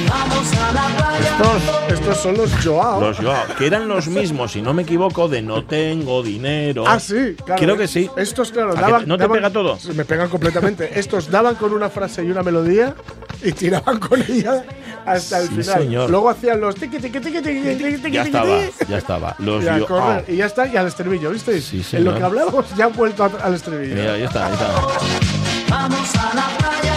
[0.09, 1.31] Vamos a la playa.
[1.31, 1.80] Estos,
[2.15, 2.99] Son los Joao.
[3.01, 6.83] los Joao, que eran los mismos, si no me equivoco, de no tengo dinero.
[6.87, 7.61] Ah, sí, claro.
[7.61, 8.09] Creo que sí.
[8.17, 9.07] Estos, claro, ¿A que daban.
[9.07, 9.77] no te daban- pega todo?
[9.95, 10.99] Me pegan completamente.
[10.99, 12.95] Estos daban con una frase y una melodía
[13.43, 14.63] y tiraban con ella
[15.05, 15.81] hasta el Sí, final.
[15.83, 16.09] señor.
[16.09, 19.35] Luego hacían los tiqui, tiqui, tiqui, tiqui, Ya estaba, ya estaba.
[19.39, 19.87] Los Y a Joao.
[19.87, 21.63] correr, y ya está, y al estribillo, ¿visteis?
[21.65, 23.95] Sí, en lo que hablamos ya han vuelto al estribillo.
[23.95, 24.67] Mira, ahí está, ahí está.
[25.69, 26.90] Vamos a la playa,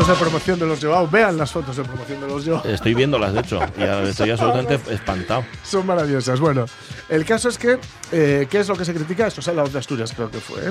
[0.00, 2.62] fotos de promoción de los Joao, vean las fotos de promoción de los Joao.
[2.64, 5.44] Estoy viéndolas, de hecho, y estoy absolutamente espantado.
[5.62, 6.40] Son maravillosas.
[6.40, 6.64] Bueno,
[7.10, 7.78] el caso es que,
[8.12, 9.26] eh, ¿qué es lo que se critica?
[9.26, 10.60] Esto es en la de Asturias, creo que fue.
[10.68, 10.70] ¿eh?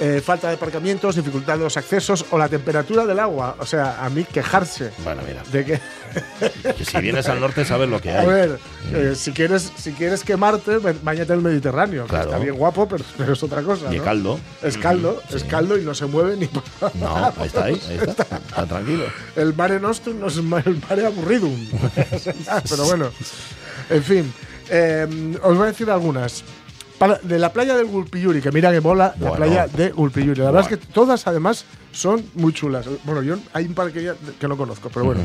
[0.00, 3.56] Eh, falta de aparcamientos, dificultad de los accesos o la temperatura del agua.
[3.58, 5.80] O sea, a mí quejarse Bueno, mira, de que,
[6.76, 8.26] que si vienes al norte sabes lo que a hay.
[8.26, 8.58] ver,
[8.92, 12.02] eh, si quieres si quieres quemarte, ba- bañate en el Mediterráneo.
[12.04, 12.26] que Claro.
[12.32, 13.92] Está bien guapo, pero, pero es otra cosa.
[13.94, 14.04] Y ¿no?
[14.04, 14.38] caldo.
[14.62, 16.62] Es caldo, es caldo y no se mueve ni por
[16.94, 18.26] No, ahí está, ahí, ahí está.
[18.62, 19.04] Está tranquilo.
[19.36, 21.54] El mare nostrum no es el mare aburridum.
[22.68, 23.10] Pero bueno,
[23.90, 24.32] en fin,
[24.70, 25.06] eh,
[25.42, 26.44] os voy a decir algunas.
[26.98, 30.40] Para- de la playa del Gulpiyuri, que mira que mola la playa de Gulpiyuri.
[30.40, 32.86] La verdad es que todas además son muy chulas.
[33.04, 35.20] Bueno, yo hay un par que, que no conozco, pero bueno.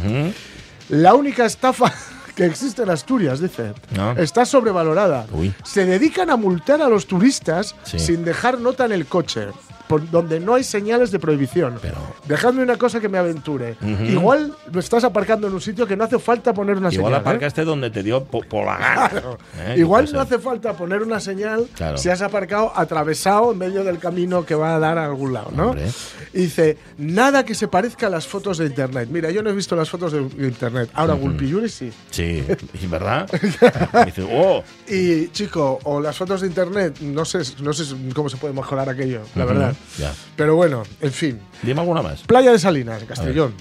[0.89, 1.91] La única estafa
[2.35, 4.11] que existe en Asturias, dice, No.
[4.11, 5.25] está sobrevalorada.
[5.31, 5.51] Uy.
[5.63, 7.97] Se dedican a multar a los turistas Sí.
[7.97, 9.47] sin dejar nota en el coche,
[9.93, 11.77] por donde no hay señales de prohibición.
[11.79, 13.75] Pero- Dejadme una cosa que me aventure.
[14.07, 17.13] Igual lo estás aparcando en un sitio que no hace falta poner una Igual señal.
[17.13, 17.17] ¿eh?
[17.21, 19.21] aparcaste donde te dio po- por la gana.
[19.59, 19.75] ¿eh?
[19.77, 21.97] Igual no hace falta poner una señal Claro.
[21.97, 25.51] si has aparcado atravesado en medio del camino que va a dar a algún lado,
[25.55, 25.67] ¿no?
[25.71, 25.85] Hombre.
[26.33, 29.09] Y dice, nada que se parezca a las fotos de internet.
[29.11, 30.89] Mira, yo no he visto las fotos de internet.
[30.95, 31.91] Ahora, Gulpiyuri sí.
[32.09, 32.43] Sí,
[32.81, 33.29] ¿y verdad?
[34.05, 37.83] Dice, oh, Y, chico, o las fotos de internet, no sé, no sé
[38.15, 39.75] cómo se puede mejorar aquello, la verdad.
[39.97, 40.13] Ya.
[40.35, 41.39] Pero bueno, en fin.
[41.61, 42.21] Dime alguna más.
[42.23, 43.53] Playa de Salinas, en Castellón.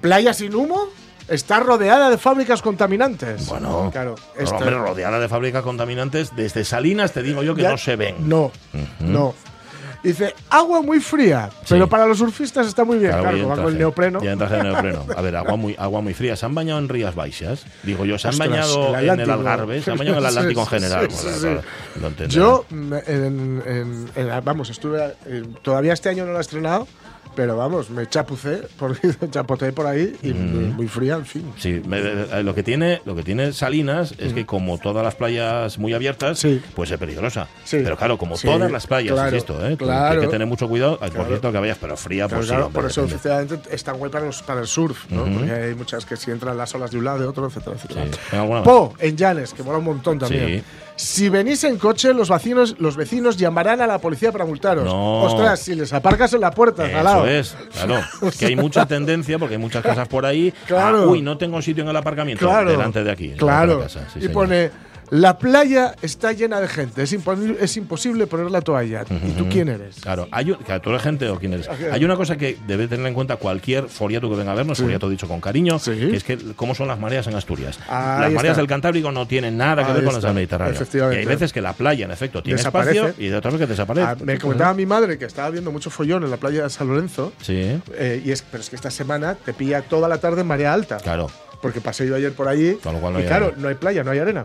[0.00, 0.88] Playa sin humo
[1.28, 3.46] está rodeada de fábricas contaminantes.
[3.46, 4.14] Bueno, claro.
[4.38, 7.96] esto- hombre, rodeada de fábricas contaminantes, desde Salinas te digo yo que ya- no se
[7.96, 8.28] ven.
[8.28, 8.50] No,
[9.00, 9.34] no.
[10.02, 13.10] Dice, agua muy fría, pero para los surfistas está muy bien.
[13.12, 14.22] Claro, en va con el neopreno.
[14.22, 15.04] Ya en traje de neopreno.
[15.16, 16.36] A ver, agua muy, agua muy fría.
[16.36, 17.66] ¿Se han bañado en Rías Baixas?
[17.82, 19.30] Digo yo, ¿se han Ostras, bañado el en el.
[19.30, 19.82] Algarve?
[19.82, 21.10] ¿Se han bañado en el Atlántico en general?
[21.10, 21.46] sí, sí.
[22.00, 22.34] lo.
[22.34, 25.14] Yo, mm, en, en- en- vamos, estuve.
[25.26, 26.88] eh, todavía este año no lo he estrenado,
[27.40, 28.94] pero vamos, me chapucé, por,
[29.30, 31.50] chapoteé por ahí y muy, muy fría, en fin.
[31.56, 35.14] Sí, me- eh, lo que tiene lo que tiene Salinas es que como todas las
[35.14, 36.38] playas muy abiertas.
[36.40, 36.60] Sí.
[36.74, 37.48] pues es peligrosa.
[37.64, 37.78] Sí.
[37.82, 39.78] Pero claro, como Sí, todas las playas, claro, insisto, ¿eh?
[39.78, 40.20] Claro.
[40.20, 40.98] hay que tener mucho cuidado.
[40.98, 43.16] Por cierto, que vayas, pero fría, pues sí, claro, hombre, por eso depende.
[43.16, 45.24] efectivamente es tan guay para, los, para el surf, ¿no?
[45.24, 48.62] Porque hay muchas que si entran las olas de un lado, de otro, etcétera, etcétera.
[48.64, 50.62] Po, en Llanes, que mola un montón también.
[51.00, 54.84] Si venís en coche, los vecinos, los vecinos llamarán a la policía para multaros.
[54.84, 55.22] No.
[55.22, 57.26] Ostras, si les aparcas en la puerta, al lado.
[57.26, 58.02] Eso es, claro.
[58.38, 60.52] Que hay mucha tendencia, porque hay muchas casas por ahí.
[60.66, 61.04] Claro.
[61.04, 62.44] Ah, uy, no tengo sitio en el aparcamiento.
[62.46, 62.70] Claro.
[62.70, 63.30] Delante de aquí.
[63.30, 63.76] Claro.
[63.76, 64.00] otra casa.
[64.12, 64.34] Sí, y señor.
[64.34, 64.70] pone.
[65.10, 67.02] La playa está llena de gente.
[67.02, 69.04] Es, impo- es imposible poner la toalla.
[69.10, 69.96] ¿Y tú quién eres?
[70.00, 71.68] Claro, hay un, claro, ¿tú eres gente o quién eres?
[71.68, 71.92] Ajá.
[71.92, 75.08] Hay una cosa que debe tener en cuenta cualquier foriato que venga a vernos, foriato
[75.10, 75.90] dicho con cariño, Sí.
[75.92, 77.78] que es que cómo son las mareas en Asturias.
[77.88, 78.60] Ahí las mareas está.
[78.62, 80.28] del Cantábrico no tienen nada que Ahí ver con las está.
[80.28, 80.74] del Mediterráneo.
[80.74, 81.22] Efectivamente.
[81.24, 82.98] Y hay veces que la playa, en efecto, tiene Desaparece.
[82.98, 84.06] espacio y de otras veces que desaparece.
[84.06, 86.86] Ah, me comentaba mi madre que estaba viendo mucho follón en la playa de San
[86.86, 87.32] Lorenzo.
[87.42, 90.46] Sí, eh, y es, pero es que esta semana te pilla toda la tarde en
[90.46, 90.98] marea alta.
[90.98, 91.28] claro.
[91.60, 92.78] Porque pasé yo ayer por allí.
[92.84, 93.62] No y claro, arena.
[93.62, 94.44] no hay playa, no hay arena.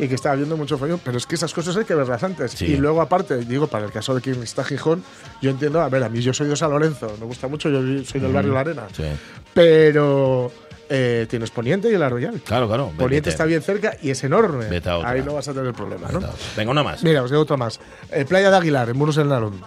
[0.00, 1.00] Y que estaba viendo mucho follón.
[1.04, 2.52] Pero es que esas cosas hay que verlas antes.
[2.52, 2.66] Sí.
[2.66, 5.02] Y luego, aparte, digo, para el caso de quien está Gijón,
[5.40, 8.04] yo entiendo, a ver, a mí yo soy de San Lorenzo, me gusta mucho, yo
[8.04, 8.82] soy del barrio La Arena.
[8.96, 9.04] Sí.
[9.52, 10.52] Pero
[10.88, 12.40] eh, tienes Poniente y el Arroyal.
[12.44, 12.86] Claro, claro.
[12.88, 13.30] Poniente Vete.
[13.30, 14.66] está bien cerca y es enorme.
[15.04, 16.20] Ahí no vas a tener problema, ¿no?
[16.56, 17.02] Venga, una más.
[17.02, 17.80] Mira, os digo otra más.
[18.10, 19.60] Eh, Playa de Aguilar, en Muros del Narón.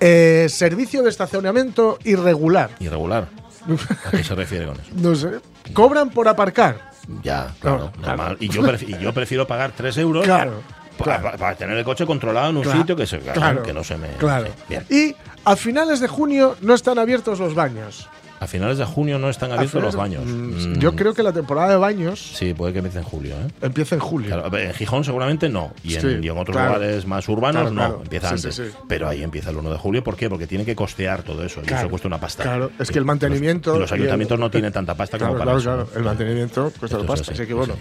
[0.00, 2.70] Eh, servicio de estacionamiento irregular.
[2.80, 3.28] Irregular.
[4.06, 4.90] ¿A qué se refiere con eso?
[4.94, 5.40] No sé.
[5.72, 6.90] Cobran por aparcar.
[7.22, 8.16] Ya, claro, No, claro.
[8.16, 8.36] normal.
[8.40, 10.62] Y, yo pref- y yo prefiero pagar 3 euros Claro.
[10.98, 13.72] Para, para- para tener el coche controlado en un Claro, sitio que, se, claro, que
[13.72, 14.08] no se me.
[14.18, 14.46] Claro.
[14.46, 14.86] sí, bien.
[14.90, 18.08] Y a finales de junio no están abiertos los baños.
[18.42, 20.24] A finales de junio no están abiertos los baños.
[20.26, 23.34] Mm, Mm, Yo creo que la temporada de baños Sí, puede que empiece en julio,
[23.36, 23.48] ¿eh?
[23.62, 24.30] empieza en julio.
[24.34, 25.72] Claro, en Gijón seguramente no.
[25.84, 26.74] Y en, Sí, y en otros claro.
[26.74, 28.02] lugares más urbanos Claro, no.
[28.02, 28.54] Empieza Sí, antes.
[28.56, 28.62] sí.
[28.88, 30.02] Pero ahí empieza el 1 de julio.
[30.02, 30.28] ¿Por qué?
[30.28, 31.62] Porque tienen que costear todo eso.
[31.64, 32.42] Y eso cuesta una pasta.
[32.42, 32.72] claro.
[32.80, 35.58] Es que el mantenimiento Los, los el- ayuntamientos no tienen tanta pasta como para claro,
[35.58, 35.70] eso.
[35.70, 35.88] claro.
[35.94, 37.32] El mantenimiento cuesta la pasta.
[37.32, 37.74] así, que bueno.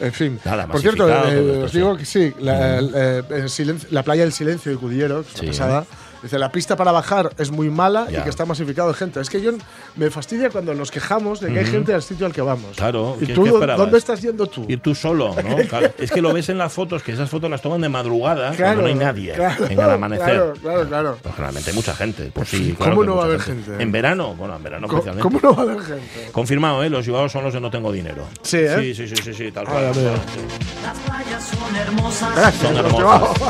[0.00, 0.40] En fin.
[0.46, 1.76] Nada, Por cierto, eh, os sí.
[1.76, 5.84] digo que sí, la, eh, silencio- la playa del silencio de Cudillero, que pesada.
[6.22, 8.20] Dice, la pista para bajar es muy mala Ya.
[8.20, 9.20] y que está masificado de gente.
[9.20, 9.52] Es que yo
[9.96, 12.76] me fastidia cuando nos quejamos de que hay gente al sitio al que vamos.
[12.76, 14.64] Claro, ¿Y ¿qué- tú dónde estás yendo tú?
[14.68, 15.56] Ir tú solo, ¿no?
[15.70, 15.90] Claro.
[15.98, 18.82] Es que lo ves en las fotos, que esas fotos las toman de madrugada, cuando
[18.82, 20.24] no hay nadie claro, en el amanecer.
[20.26, 21.18] Claro, claro, claro.
[21.22, 22.30] Pues generalmente hay mucha gente.
[22.34, 23.82] Pues sí, ¿Cómo claro no va a haber gente?
[23.82, 25.40] En verano, bueno, en verano ¿Cómo, especialmente.
[25.40, 26.32] cómo no va a haber gente?
[26.32, 26.90] Confirmado, ¿eh?
[26.90, 28.24] Los llevados son los de no tengo dinero.
[28.42, 28.76] Sí, ¿eh?
[28.78, 29.84] Sí, sí, sí, sí, sí, tal Ah, cual.
[29.84, 32.34] Las playas son hermosas.
[32.36, 33.40] Gracias, Son los hermosas.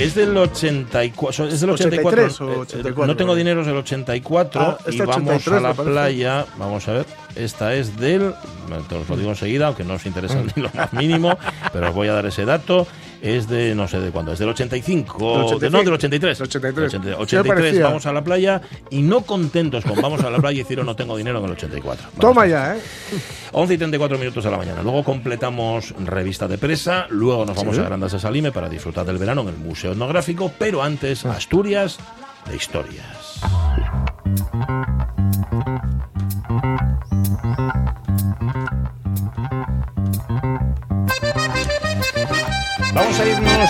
[0.00, 1.46] Es del 84.
[1.48, 2.24] Es del 84.
[2.24, 3.06] 83 o Eh, eh, 84.
[3.06, 4.60] No tengo dinero, es del 84.
[4.60, 6.46] Ah, y vamos 83 a la playa.
[6.58, 7.06] Vamos a ver.
[7.36, 8.22] Esta es del.
[8.32, 10.46] os lo digo enseguida, aunque no os interesa Mm.
[10.56, 11.38] ni lo más mínimo.
[11.72, 12.86] pero os voy a dar ese dato.
[13.22, 14.32] Es de no sé de cuándo.
[14.32, 15.18] Es del 85.
[15.18, 15.70] Del 85.
[15.70, 16.38] No, del 83.
[16.38, 16.92] Del 83.
[16.92, 17.54] Del Sí me 83.
[17.54, 17.84] parecía.
[17.84, 18.62] Vamos a la playa.
[18.88, 22.02] Y no contentos con vamos a la playa, hicieron no tengo dinero en el 84.
[22.16, 22.80] Vamos Toma a- ya, ¿eh?
[23.52, 24.82] 11 y 34 minutos de la mañana.
[24.82, 27.06] Luego completamos revista de presa.
[27.10, 27.82] Luego nos vamos Sí.
[27.82, 30.50] a Grandas de Salime para disfrutar del verano en el Museo Etnográfico.
[30.58, 31.32] Pero antes, Ah.
[31.32, 31.98] Asturias
[32.48, 33.40] de historias.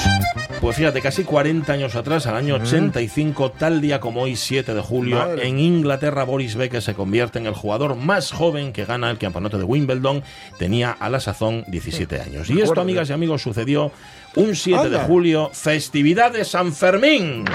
[0.04, 4.74] Vamos pues fíjate, casi 40 años atrás, al año 85, tal día como hoy, 7
[4.74, 5.48] de julio, Madre.
[5.48, 9.56] en Inglaterra, Boris Becker se convierte en el jugador más joven que gana el campeonato
[9.56, 10.22] de Wimbledon.
[10.58, 12.50] Tenía a la sazón 17 años.
[12.50, 13.90] Y esto, amigas y amigos, sucedió
[14.36, 17.46] un 7 de julio, festividad de San Fermín.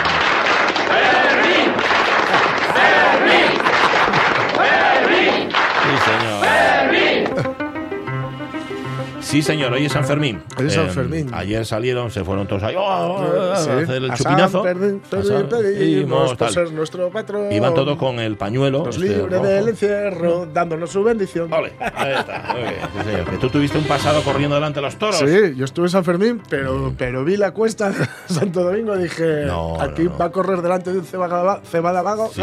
[9.36, 10.42] Sí, señor, hoy es San Fermín.
[10.58, 11.30] Hoy es San Eh, Fermín.
[11.34, 13.70] Ayer salieron, se fueron todos ahí oh, oh, oh, Sí.
[13.70, 14.64] a hacer el A chupinazo.
[14.64, 16.38] San pedimos tal.
[16.38, 17.52] por ser nuestro patrón.
[17.52, 18.86] Iban todos con el pañuelo.
[18.86, 19.46] Nos este, libre rojo.
[19.46, 21.52] del encierro, dándonos su bendición.
[21.52, 22.54] Ole, ahí está.
[22.54, 23.30] muy bien, sí, señor.
[23.30, 25.18] Que tú tuviste un pasado corriendo delante de los toros.
[25.18, 29.04] Sí, yo estuve en San Fermín, pero, pero vi la cuesta de Santo Domingo y
[29.04, 30.18] dije, No, aquí no, no.
[30.18, 32.42] va a correr delante de un cebada, vago, Sí,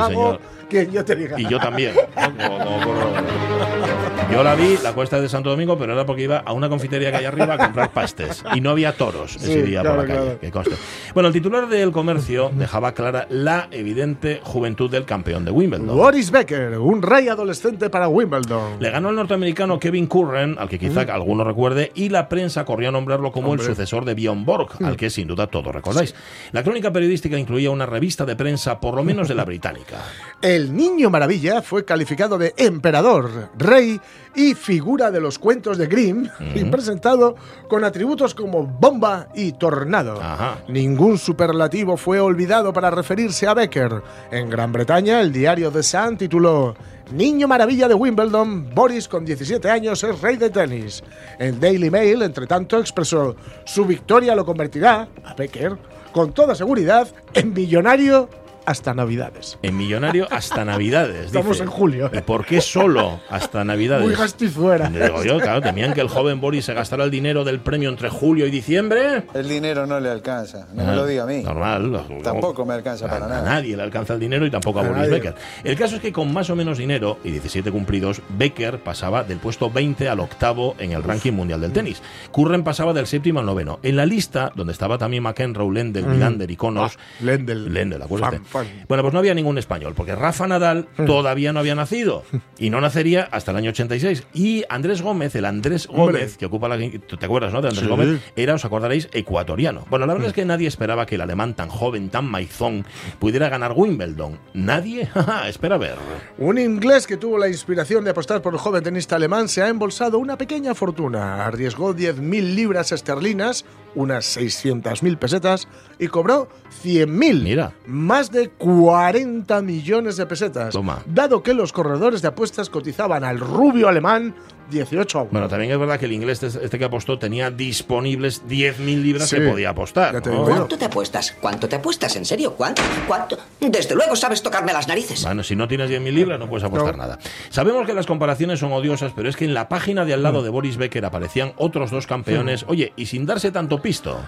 [0.68, 1.40] quien yo te diga.
[1.40, 1.94] Y yo también.
[2.38, 2.48] ¿no?
[2.48, 6.38] Como- como corro- Yo la vi, la cuesta de Santo Domingo, pero era porque iba
[6.38, 8.42] a una confitería que hay arriba a comprar pastes.
[8.54, 10.24] Y no había toros ese Sí, día claro, por la calle.
[10.26, 10.40] claro.
[10.40, 10.74] que conste.
[11.12, 15.86] Bueno, el titular del comercio dejaba clara la evidente juventud del campeón de Wimbledon.
[15.86, 18.80] Boris Becker, un rey adolescente para Wimbledon.
[18.80, 22.88] Le ganó el norteamericano Kevin Curran, al que quizá alguno recuerde, y la prensa corrió
[22.88, 23.66] a nombrarlo como Hombre.
[23.66, 26.14] el sucesor de Bjorn Borg, al que sin duda todos recordáis.
[26.52, 29.98] La crónica periodística incluía una revista de prensa, por lo menos de la británica.
[30.40, 34.00] El niño maravilla fue calificado de emperador, rey
[34.34, 37.34] y figura de los cuentos de Grimm y presentado
[37.68, 40.20] con atributos como bomba y tornado.
[40.20, 40.58] Ajá.
[40.68, 44.02] Ningún superlativo fue olvidado para referirse a Becker.
[44.30, 46.74] En Gran Bretaña, el diario The Sun tituló
[47.12, 51.02] Niño maravilla de Wimbledon, Boris con 17 años es rey de tenis.
[51.38, 55.76] El Daily Mail, entre tanto, expresó su victoria lo convertirá, a Becker,
[56.12, 58.30] con toda seguridad, en millonario
[58.66, 59.58] hasta Navidades.
[59.62, 61.26] En millonario hasta Navidades.
[61.26, 61.62] Estamos dice.
[61.64, 62.10] en julio.
[62.12, 64.04] ¿Y por qué solo hasta Navidades?
[64.06, 64.88] Muy gastizuera.
[64.88, 68.08] Digo yo, claro, temían que el joven Boris se gastara el dinero del premio entre
[68.08, 69.24] julio y diciembre.
[69.34, 71.42] El dinero no le alcanza, no Ah, me lo diga a mí.
[71.42, 72.06] Normal.
[72.22, 73.42] Tampoco me alcanza a, para a nada.
[73.42, 75.12] nadie le alcanza el dinero y tampoco a, A Boris nadie.
[75.14, 75.34] Becker.
[75.64, 79.38] El caso es que con más o menos dinero y 17 cumplidos, Becker pasaba del
[79.38, 82.02] puesto 20 al octavo en el ranking mundial del tenis.
[82.30, 83.78] Curren pasaba del séptimo al noveno.
[83.82, 86.96] En la lista, donde estaba también McEnroe, Lendl, Vilander y Connors.
[86.98, 87.72] Ah, Lendl.
[87.72, 88.40] Lendl, acuérdate.
[88.52, 88.66] Fan.
[88.88, 92.22] Bueno, pues no había ningún español, porque Rafa Nadal todavía no había nacido
[92.58, 94.24] y no nacería hasta el año 86.
[94.34, 95.86] Y Andrés Gómez, el Andrés.
[95.86, 96.78] Gómez, que ocupa la.
[97.06, 97.60] ¿tú ¿Te acuerdas, no?
[97.62, 97.90] De Andrés Sí.
[97.90, 99.84] Gómez, era, os acordaréis, ecuatoriano.
[99.90, 102.84] Bueno, la verdad es que nadie esperaba que el alemán tan joven, tan maizón,
[103.18, 104.38] pudiera ganar Wimbledon.
[104.54, 105.08] ¿Nadie?
[105.48, 105.94] Espera a ver.
[106.38, 109.68] Un inglés que tuvo la inspiración de apostar por el joven tenista alemán se ha
[109.68, 111.46] embolsado una pequeña fortuna.
[111.46, 116.48] Arriesgó 10.000 libras esterlinas, unas 600.000 pesetas, y cobró
[116.84, 117.42] 100.000.
[117.42, 117.72] Mira.
[117.86, 120.72] Más de 40 millones de pesetas.
[120.72, 121.02] Toma.
[121.06, 124.34] Dado que los corredores de apuestas cotizaban al rubio alemán
[124.70, 125.30] 18 a 1.
[125.32, 129.28] Bueno, también es verdad que el inglés este, este que apostó tenía disponibles 10.000 libras
[129.28, 130.22] Sí, que podía apostar.
[130.22, 131.36] ¿Cuánto te apuestas?
[131.40, 132.14] ¿Cuánto te apuestas?
[132.16, 132.54] ¿En serio?
[132.54, 132.82] ¿Cuánto?
[133.06, 133.38] ¿Cuánto?
[133.60, 135.22] Desde luego sabes tocarme las narices.
[135.24, 137.02] Bueno, si no tienes 10.000 libras no puedes apostar No.
[137.02, 137.18] nada.
[137.50, 140.22] Sabemos que las comparaciones son odiosas, pero es que en la página de al Mm.
[140.22, 144.18] lado de Boris Becker aparecían otros dos campeones, oye, y sin darse tanto pisto.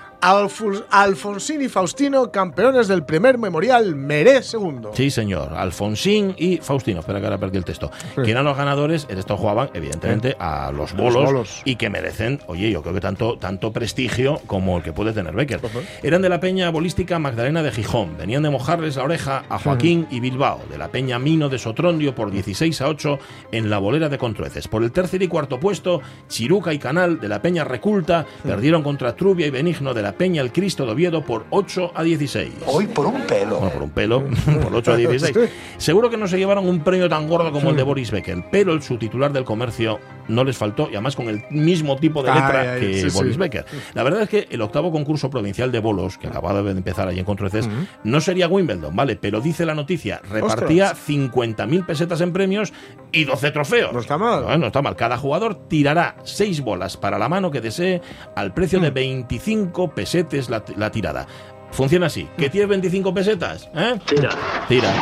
[0.90, 4.92] Alfonsín y Faustino, campeones del primer memorial Meré segundo.
[4.94, 5.53] Sí, señor.
[5.55, 7.01] Alfonsín y Faustino.
[7.01, 7.90] Espera que ahora perdí el texto.
[8.23, 9.07] Que eran los ganadores.
[9.09, 11.62] En esto jugaban, evidentemente, a los bolos, bolos.
[11.64, 15.34] y que merecen, oye, yo creo que tanto, tanto prestigio como el que puede tener
[15.34, 15.60] Becker.
[16.02, 18.16] Eran de la peña bolística Magdalena de Gijón.
[18.16, 20.60] Venían de mojarles la oreja a Joaquín y Bilbao.
[20.70, 23.18] De la peña Mino de Sotrondio por 16 a 8
[23.52, 24.68] en la bolera de Contrueces.
[24.68, 29.16] Por el tercer y cuarto puesto, Chiruca y Canal de la peña Reculta perdieron contra
[29.16, 32.52] Trubia y Benigno de la peña El Cristo de Oviedo por 8 a 16.
[32.66, 33.58] Hoy por un pelo.
[33.58, 34.24] Bueno, por un pelo,
[34.62, 35.50] por 8 a 16.
[35.76, 38.72] Seguro que no se llevaron un premio tan gordo como el de Boris Becker, pero
[38.72, 42.40] el subtitular del comercio no les faltó, y además con el mismo tipo de Ay,
[42.40, 43.16] letra ay, que sí, sí.
[43.16, 43.64] Boris Becker.
[43.94, 47.18] La verdad es que el octavo concurso provincial de bolos, que acababa de empezar allí
[47.18, 47.68] en Contreces,
[48.04, 49.16] no sería Wimbledon, ¿vale?
[49.16, 52.72] Pero dice la noticia, repartía 50.000 pesetas en premios
[53.12, 53.92] y 12 trofeos.
[53.92, 54.58] No está mal.
[54.60, 54.96] No está mal.
[54.96, 58.00] Cada jugador tirará 6 bolas para la mano que desee
[58.37, 58.82] al precio Mm.
[58.82, 61.26] de 25 pesetes la, la tirada.
[61.74, 62.28] Funciona así.
[62.38, 63.68] ¿Que tienes 25 pesetas?
[63.74, 63.98] ¿Eh?
[64.06, 64.30] Tira.
[64.68, 64.92] Tira.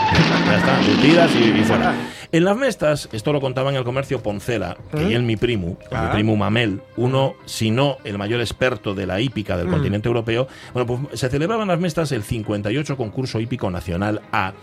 [0.46, 0.78] Ya está.
[1.02, 1.94] Tiras y, y fuera.
[2.32, 6.06] En las mestas, esto lo contaba en el comercio Poncela, que él mi primo, Ah.
[6.06, 10.48] mi primo Mamel, uno, si no el mayor experto de la hípica del continente europeo,
[10.72, 14.54] bueno, pues se celebraban las mestas el 58 concurso hípico nacional A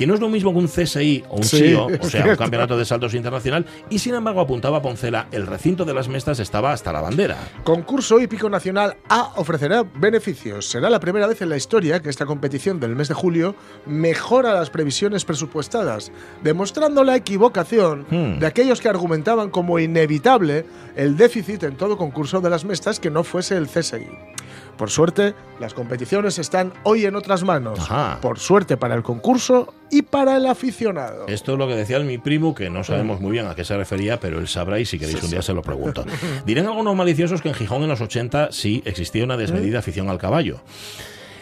[0.00, 2.36] que no es lo mismo que un CSI o un Sí, SIO, o sea, un
[2.36, 6.72] campeonato de saltos internacional, y sin embargo apuntaba Poncela, el recinto de las mestas estaba
[6.72, 7.36] hasta la bandera.
[7.64, 10.70] Concurso hípico nacional A ofrecerá beneficios.
[10.70, 14.54] Será la primera vez en la historia que esta competición del mes de julio mejora
[14.54, 16.10] las previsiones presupuestadas,
[16.42, 18.38] demostrando la equivocación Hmm.
[18.38, 20.64] de aquellos que argumentaban como inevitable
[20.96, 24.06] el déficit en todo concurso de las mestas que no fuese el CSI.
[24.80, 27.78] Por suerte, las competiciones están hoy en otras manos.
[27.78, 28.18] Ajá.
[28.22, 31.26] Por suerte para el concurso y para el aficionado.
[31.26, 33.76] Esto es lo que decía mi primo, que no sabemos muy bien a qué se
[33.76, 36.06] refería, pero él sabrá y si queréis un día se lo pregunto.
[36.46, 40.16] Dirán algunos maliciosos que en Gijón en los 80 sí existía una desmedida afición al
[40.16, 40.62] caballo.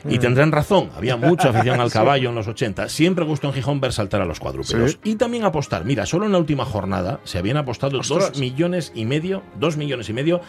[0.09, 2.88] Y tendrán razón, había mucha afición al caballo en los 80.
[2.88, 4.92] Siempre gustó en Gijón ver saltar a los cuadrúpedos.
[4.92, 4.98] Sí.
[5.05, 5.85] Y también apostar.
[5.85, 8.31] Mira, solo en la última jornada se habían apostado Ostras.
[8.31, 10.40] dos millones y medio, dos millones y medio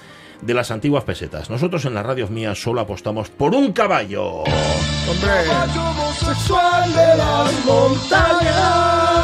[0.41, 1.49] de las antiguas pesetas.
[1.49, 4.43] Nosotros en la radio mía solo apostamos por un caballo.
[4.43, 9.19] Hombre, homosexual de las montañas.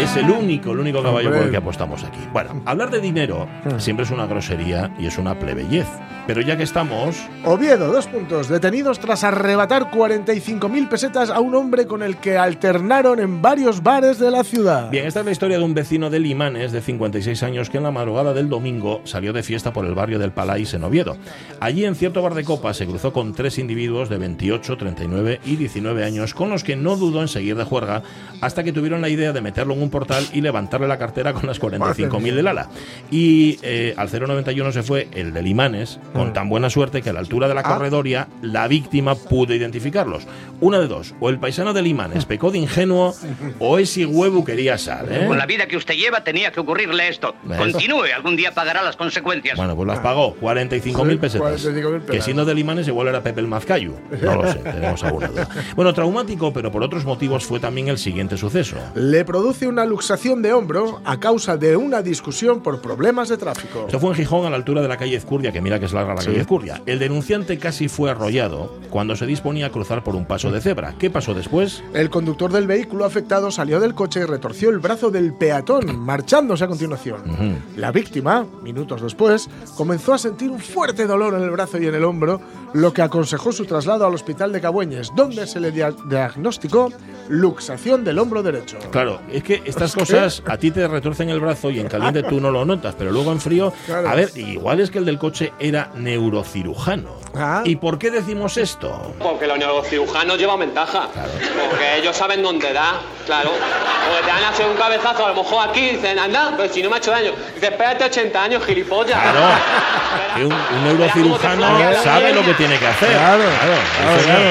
[0.00, 2.18] Es el único, el único caballo por el que apostamos aquí.
[2.32, 3.46] Bueno, hablar de dinero
[3.78, 5.86] siempre es una grosería y es una plebeyez.
[6.26, 8.48] Pero ya que estamos, Oviedo, dos puntos.
[8.48, 14.18] Detenidos tras arrebatar 45.000 pesetas a un hombre con el que alternaron en varios bares
[14.18, 14.90] de la ciudad.
[14.90, 17.82] Bien, esta es la historia de un vecino de Limanes de 56 años que en
[17.82, 21.16] la madrugada del domingo salió de fiesta por el barrio del Palais en Oviedo.
[21.58, 25.56] Allí en cierto bar de copas se cruzó con tres individuos de 28, 39 y
[25.56, 28.02] 19 años con los que no dudó en seguir de juerga
[28.40, 31.46] hasta que tuvieron la idea de meterlo en un portal y levantarle la cartera con
[31.46, 32.68] las 45.000 del ala.
[33.10, 37.12] Y eh, al 091 se fue el de Limanes con tan buena suerte que a
[37.12, 40.26] la altura de la corredoria la víctima pudo identificarlos.
[40.60, 43.14] Una de dos, o el paisano de Limanes pecó de ingenuo
[43.58, 45.06] o ese huevo quería sal.
[45.10, 45.24] ¿eh?
[45.26, 47.34] Con la vida que usted lleva tenía que ocurrirle esto.
[47.44, 47.58] ¿Ves?
[47.58, 49.56] Continúe, algún día pagará las consecuencias.
[49.56, 51.64] Bueno, pues las pagó, 45.000 Sí, pesetas.
[51.66, 53.94] 45.000 Que siendo de Limanes igual era Pepe el Mazcayu.
[54.22, 55.48] No lo sé, tenemos alguna duda.
[55.74, 58.76] Bueno, traumático, pero por otros motivos fue también el siguiente suceso.
[58.94, 63.84] Le produce una luxación de hombro a causa de una discusión por problemas de tráfico.
[63.86, 65.92] Esto fue en Gijón, a la altura de la calle Ezcurdia, que mira que es
[66.02, 66.82] larga la calle Ezcurdia.
[66.86, 70.94] El denunciante casi fue arrollado cuando se disponía a cruzar por un paso de cebra.
[70.98, 71.82] ¿Qué pasó después?
[71.94, 76.64] El conductor del vehículo afectado salió del coche y retorció el brazo del peatón, marchándose
[76.64, 77.22] a continuación.
[77.76, 81.94] La víctima, minutos después, comenzó a sentir un fuerte dolor en el brazo y en
[81.94, 82.40] el hombro,
[82.74, 86.90] lo que aconsejó su traslado al hospital de Cabueñes, donde se le dia- diagnosticó
[87.28, 88.78] luxación del hombro derecho.
[88.90, 92.40] Claro, es que estas cosas a ti te retorcen el brazo y en caliente tú
[92.40, 93.72] no lo notas, pero luego en frío.
[93.86, 94.08] Claro.
[94.08, 97.10] A ver, igual es que el del coche era neurocirujano.
[97.34, 97.62] Ah.
[97.64, 99.14] ¿Y por qué decimos esto?
[99.18, 101.08] Porque los neurocirujanos llevan ventaja.
[101.70, 103.50] Porque ellos saben dónde da, claro.
[103.50, 106.82] Porque te van a hacer un cabezazo, a lo mejor aquí, dicen, anda, pero si
[106.82, 107.32] no me ha hecho daño.
[107.54, 109.18] Dice, espérate 80 años, gilipollas.
[109.18, 109.40] Claro,
[110.36, 113.10] un, un neurocirujano sabe lo que tiene que hacer.
[113.10, 114.50] Claro, claro, claro,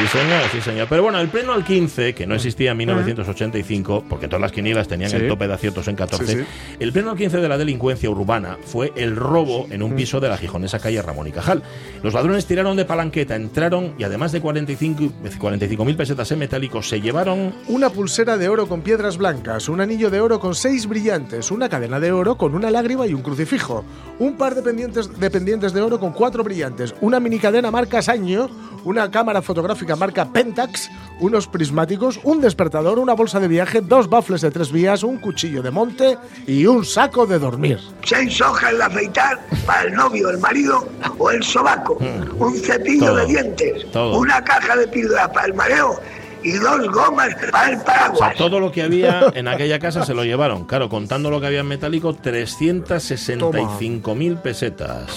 [0.00, 0.42] sí, señor.
[0.52, 0.86] Sí, señor.
[0.88, 4.88] Pero bueno, el pleno al 15, que no existía en 1985, porque todas las quinielas
[4.88, 5.16] tenían Sí.
[5.16, 6.46] el tope de aciertos en 14, Sí, sí.
[6.78, 10.28] el pleno al 15 de la delincuencia urbana fue el robo en un piso de
[10.28, 11.62] la gijonesa calle Ramón y Cajal.
[12.02, 17.00] Los ladrones tiraron de palanqueta, entraron y además de 45 45.000 pesetas en metálico, se
[17.00, 21.50] llevaron Una pulsera de oro con piedras blancas, un anillo de oro con seis brillantes,
[21.50, 23.84] una cadena de oro con una lágrima y un crucifijo,
[24.18, 28.48] un par de pendientes de, pendientes de oro con cuatro brillantes, una minicadena marca Sanyo,
[28.84, 34.40] una cámara fotográfica marca Pentax, unos prismáticos, un despertador, una bolsa de viaje, dos bafles
[34.40, 36.16] de tres vías, un cuchillo de monte
[36.46, 37.78] y un saco de dormir.
[38.04, 40.88] seis hojas de afeitar para el novio, el marido
[41.18, 41.98] o el sobaco,
[42.38, 44.18] un cepillo Todo, de dientes, todo.
[44.18, 46.00] una caja de píldoras para el mareo
[46.42, 48.34] y dos gomas para el O sea, paraguas.
[48.36, 50.64] todo lo que había en aquella casa se lo llevaron.
[50.64, 55.16] Claro, contando lo que había en metálico, 365.000 pesetas.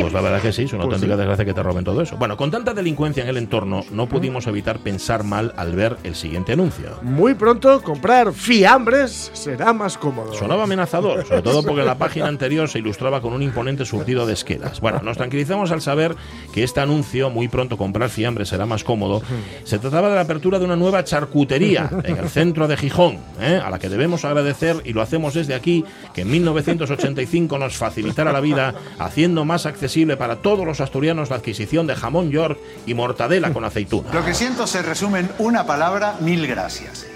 [0.00, 1.18] Pues la verdad que sí, es una Pues auténtica sí.
[1.18, 2.16] desgracia que te roben todo eso.
[2.16, 6.14] Bueno, con tanta delincuencia en el entorno, no pudimos evitar pensar mal al ver el
[6.14, 6.98] siguiente anuncio.
[7.02, 10.34] Muy pronto comprar fiambres será más cómodo.
[10.34, 14.26] Sonaba amenazador, sobre todo porque en la página anterior se ilustraba con un imponente surtido
[14.26, 14.80] de esquelas.
[14.80, 16.14] Bueno, nos tranquilizamos al saber
[16.52, 19.22] que este anuncio, muy pronto comprar fiambre será más cómodo,
[19.64, 23.60] se trataba de la apertura de una nueva charcutería en el centro de Gijón, ¿eh?
[23.62, 25.84] a la que debemos agradecer, y lo hacemos desde aquí,
[26.14, 31.36] que en 1985 nos facilitara la vida, haciendo más accesible para todos los asturianos la
[31.36, 34.12] adquisición de jamón york y mortadela con aceituna.
[34.12, 37.06] Lo que siento se resume en una palabra, mil gracias.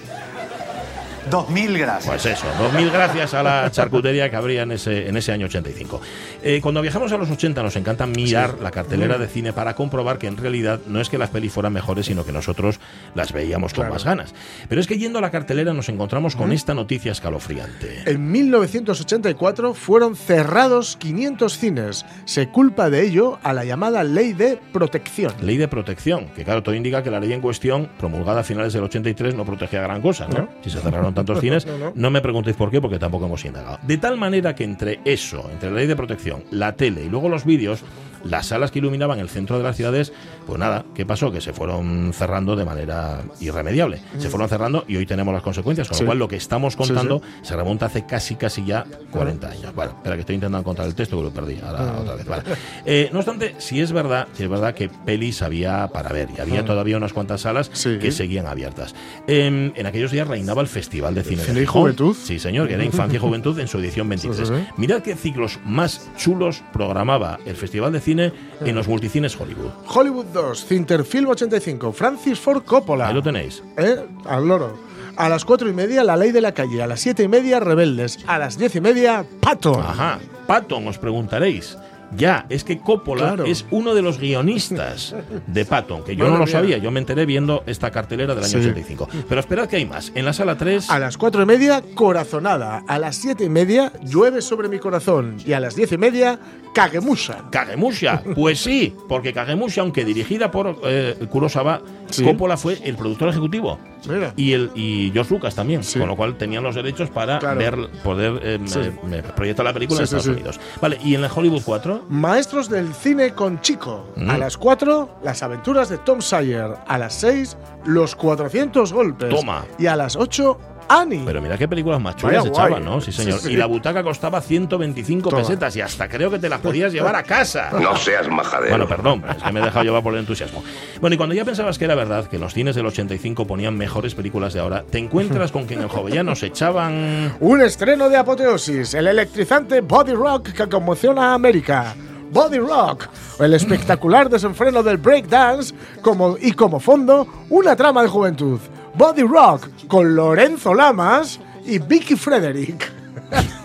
[1.30, 2.06] Dos mil gracias.
[2.06, 5.46] Pues eso, dos mil gracias a la charcutería que habría en ese, en ese año
[5.46, 6.00] 85.
[6.42, 10.18] Eh, cuando viajamos a los 80 nos encanta mirar la cartelera de cine para comprobar
[10.18, 12.78] que en realidad no es que las pelis fueran mejores, sino que nosotros
[13.14, 14.34] las veíamos con más ganas.
[14.68, 18.02] Pero es que yendo a la cartelera nos encontramos con esta noticia escalofriante.
[18.06, 22.06] En 1984 fueron cerrados 500 cines.
[22.24, 25.32] Se culpa de ello a la llamada Ley de Protección.
[25.40, 28.72] Ley de protección, que claro, todo indica que la ley en cuestión, promulgada a finales
[28.72, 30.38] del 83, no protegía gran cosa, ¿no?
[30.38, 30.48] No.
[30.62, 32.10] Si se cerraron tantos cines, No, no, no.
[32.10, 33.78] me preguntéis por qué, porque tampoco hemos indagado.
[33.82, 37.28] De tal manera que entre eso, entre la ley de protección, la tele y luego
[37.28, 37.82] los vídeos,
[38.24, 40.12] las salas que iluminaban el centro de las ciudades,
[40.46, 41.30] pues nada, ¿qué pasó?
[41.32, 44.00] Que se fueron cerrando de manera irremediable.
[44.18, 46.02] Se fueron cerrando y hoy tenemos las consecuencias, con Sí.
[46.04, 49.74] lo cual lo que estamos Sí, contando se remonta hace casi, casi ya 40 años.
[49.74, 52.26] Bueno, espera que estoy intentando encontrar el texto, que lo perdí ahora otra vez.
[52.26, 52.42] Vale.
[52.84, 56.40] Eh, no obstante, si es verdad, si es verdad que pelis había para ver y
[56.40, 56.66] había Mm.
[56.66, 57.98] todavía unas cuantas salas Sí.
[57.98, 58.94] que seguían abiertas.
[59.26, 61.66] Em, en aquellos días reinaba el Festival de Cine de Cine y.
[61.66, 62.16] Juventud.
[62.20, 64.48] Sí, señor, que era Infancia y Juventud en su edición 23.
[64.48, 64.72] Sí, sí, sí.
[64.76, 69.70] Mirad qué ciclos más chulos programaba el Festival de Cine en los multicines Hollywood.
[69.86, 73.08] Hollywood 2, Cinterfilm 85, Francis Ford Coppola.
[73.08, 73.62] Ahí lo tenéis.
[73.76, 73.96] ¿Eh?
[74.26, 74.76] Al loro.
[75.16, 76.82] A las cuatro y media, La Ley de la Calle.
[76.82, 78.18] A las siete y media, Rebeldes.
[78.26, 79.80] A las diez y media, Patton.
[79.80, 80.18] Ajá.
[80.46, 81.76] Patton, os preguntaréis.
[82.16, 83.44] Ya, es que Coppola Claro.
[83.44, 85.14] es uno de los guionistas
[85.46, 86.52] de Patton, que yo Madre no lo mía.
[86.52, 88.58] sabía, yo me enteré viendo esta cartelera del año Sí.
[88.58, 89.08] 85.
[89.28, 90.12] Pero esperad que hay más.
[90.14, 92.84] En la sala 3, A las cuatro y media, Corazonada.
[92.86, 95.36] A las siete y media, Llueve sobre mi corazón.
[95.44, 96.38] Y a las diez y media,
[96.74, 97.44] Kagemusha.
[97.50, 98.22] Kagemusha.
[98.34, 102.22] Pues sí, porque Kagemusha, aunque dirigida por eh, Kurosawa, Sí.
[102.22, 103.78] Coppola fue el productor ejecutivo.
[104.08, 104.32] Mira.
[104.36, 105.98] Y, el, y George Lucas también, Sí.
[105.98, 107.58] con lo cual tenían los derechos para Claro.
[107.58, 108.80] ver, poder eh, Sí.
[109.06, 110.36] me proyectar la película en Sí, Estados.
[110.36, 110.60] Unidos.
[110.80, 112.04] Vale, ¿y en la Hollywood 4?
[112.08, 114.08] Maestros del cine con Chico.
[114.16, 114.30] Mm.
[114.30, 116.74] A las 4, Las aventuras de Tom Sawyer.
[116.86, 119.28] A las 6, Los 400 golpes.
[119.28, 119.64] Toma.
[119.78, 120.58] Y a las 8,
[120.88, 121.22] Annie.
[121.24, 122.84] Pero mira qué películas más chulas Vaya echaban, guay.
[122.84, 123.00] ¿no?
[123.00, 123.38] Sí, señor.
[123.38, 123.52] Sí, sí.
[123.54, 125.42] Y la butaca costaba 125 Toma.
[125.42, 127.70] pesetas y hasta creo que te las podías llevar a casa.
[127.80, 128.70] No seas majadero.
[128.70, 130.62] Bueno, perdón, es que me he dejado llevar por el entusiasmo.
[131.00, 134.14] Bueno, y cuando ya pensabas que era verdad que los cines del 85 ponían mejores
[134.14, 137.36] películas de ahora, te encuentras con que en el Jovellano se echaban...
[137.40, 141.94] Un estreno de apoteosis, el electrizante Body Rock que conmociona a América.
[142.30, 143.06] Body Rock,
[143.38, 145.72] el espectacular desenfreno del breakdance
[146.02, 148.58] como, y como fondo, una trama de juventud.
[148.96, 152.92] Body Rock con Lorenzo Lamas y Vicky Frederick.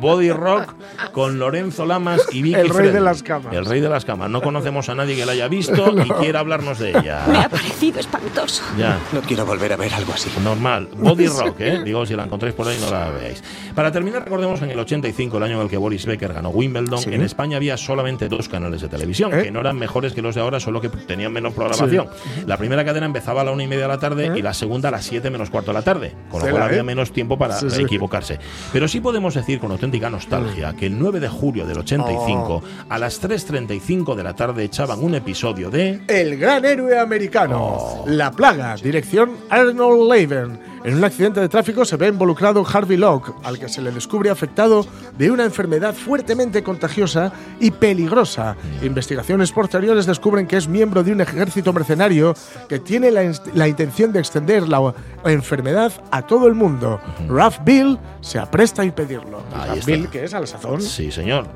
[0.00, 0.74] Body Rock
[1.12, 3.52] con Lorenzo Lamas y Vicky El rey de las camas.
[3.54, 4.30] El rey de las camas.
[4.30, 7.24] No conocemos a nadie que la haya visto y quiera hablarnos de ella.
[7.30, 8.62] Me ha parecido espantoso.
[8.78, 8.98] Ya.
[9.12, 10.30] No quiero volver a ver algo así.
[10.42, 10.88] Normal.
[10.96, 11.80] Body Rock, ¿eh?
[11.84, 13.42] Digo, si la encontráis por ahí, no la veáis.
[13.74, 16.50] Para terminar, recordemos que en el 85, el año en el que Boris Becker ganó
[16.50, 17.12] Wimbledon, Sí.
[17.14, 19.42] en España había solamente dos canales de televisión, ¿Eh?
[19.44, 22.08] que no eran mejores que los de ahora, solo que tenían menos programación.
[22.46, 24.88] La primera cadena empezaba a la una y media de la tarde y la segunda
[24.88, 26.82] a las siete menos cuarto de la tarde, con lo cual había ¿eh?
[26.82, 27.82] menos tiempo para Sí, sí.
[27.82, 28.38] equivocarse.
[28.72, 32.98] Pero sí podemos decir con auténtica nostalgia que el 9 de julio del 85, a
[32.98, 36.02] las 3.35 de la tarde, echaban un episodio de...
[36.06, 38.04] El gran héroe americano.
[38.06, 40.69] La plaga, dirección Arnold Levin.
[40.82, 44.30] En un accidente de tráfico se ve involucrado Harvey Locke, al que se le descubre
[44.30, 44.86] afectado
[45.18, 48.56] de una enfermedad fuertemente contagiosa y peligrosa.
[48.82, 52.34] Investigaciones posteriores descubren que es miembro de un ejército mercenario
[52.68, 56.98] que tiene la, la intención de extender la enfermedad a todo el mundo.
[57.28, 59.42] Ralph Bill se apresta a impedirlo.
[59.52, 59.84] Ralph.
[59.84, 60.80] Bill, que es al sazón.
[60.80, 61.46] Sí, señor.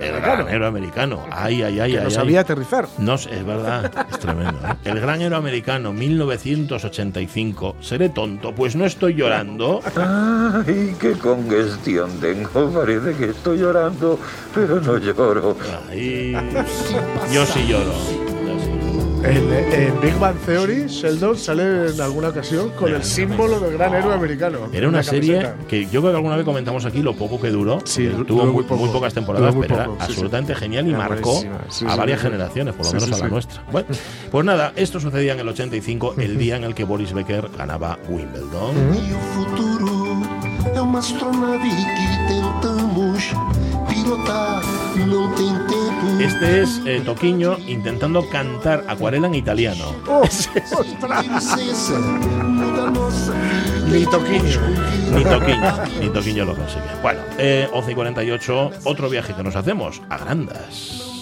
[0.00, 1.20] El granero el americano.
[1.30, 2.04] Ay, ay, ay, que ay.
[2.04, 2.14] no ay.
[2.14, 2.88] sabía aterrizar.
[2.98, 4.58] No, es verdad, es tremendo.
[4.66, 4.74] ¿eh?
[4.84, 7.76] El gran héroe americano, 1985.
[7.80, 8.54] ¿Seré tonto?
[8.54, 9.80] Pues no estoy llorando.
[9.94, 12.70] Ay, qué congestión tengo.
[12.72, 14.18] Parece que estoy llorando,
[14.54, 15.56] pero no lloro.
[15.90, 16.32] Ay,
[17.30, 18.33] yo sí lloro.
[19.24, 23.94] En, en Big Bang Theory, Sheldon sale en alguna ocasión con el símbolo del gran
[23.94, 24.58] héroe americano.
[24.72, 27.78] Era una serie que yo creo que alguna vez comentamos aquí lo poco que duró.
[27.84, 28.82] Sí, porque duró tuvo muy poco.
[28.82, 30.12] muy pocas temporadas, muy pero era poco, sí, sí.
[30.12, 32.26] absolutamente genial y Era marcó sí, a sí, varias sí.
[32.26, 33.30] generaciones, por lo Sí, menos sí, a la sí.
[33.32, 33.62] nuestra.
[33.72, 33.88] Bueno,
[34.30, 37.98] pues nada, esto sucedía en el 85, el día en el que Boris Becker ganaba
[38.08, 38.74] Wimbledon.
[46.20, 49.84] Este es eh, Toquiño intentando cantar acuarela en italiano.
[50.06, 51.40] Vida.
[53.90, 54.60] Ni Toquiño.
[55.14, 56.84] Ni Toquiño, ni Toquiño lo consigue.
[57.02, 61.13] Bueno, eh, 11 y 48, otro viaje que nos hacemos a Grandas.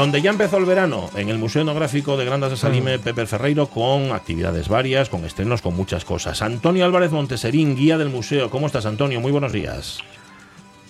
[0.00, 3.66] Donde ya empezó el verano, en el Museo Etnográfico de Grandas de Salime, Pepe Ferreiro,
[3.66, 6.40] con actividades varias, con estrenos, con muchas cosas.
[6.40, 8.48] Antonio Álvarez Monteserín, guía del museo.
[8.48, 9.20] ¿Cómo estás, Antonio?
[9.20, 9.98] Muy buenos días.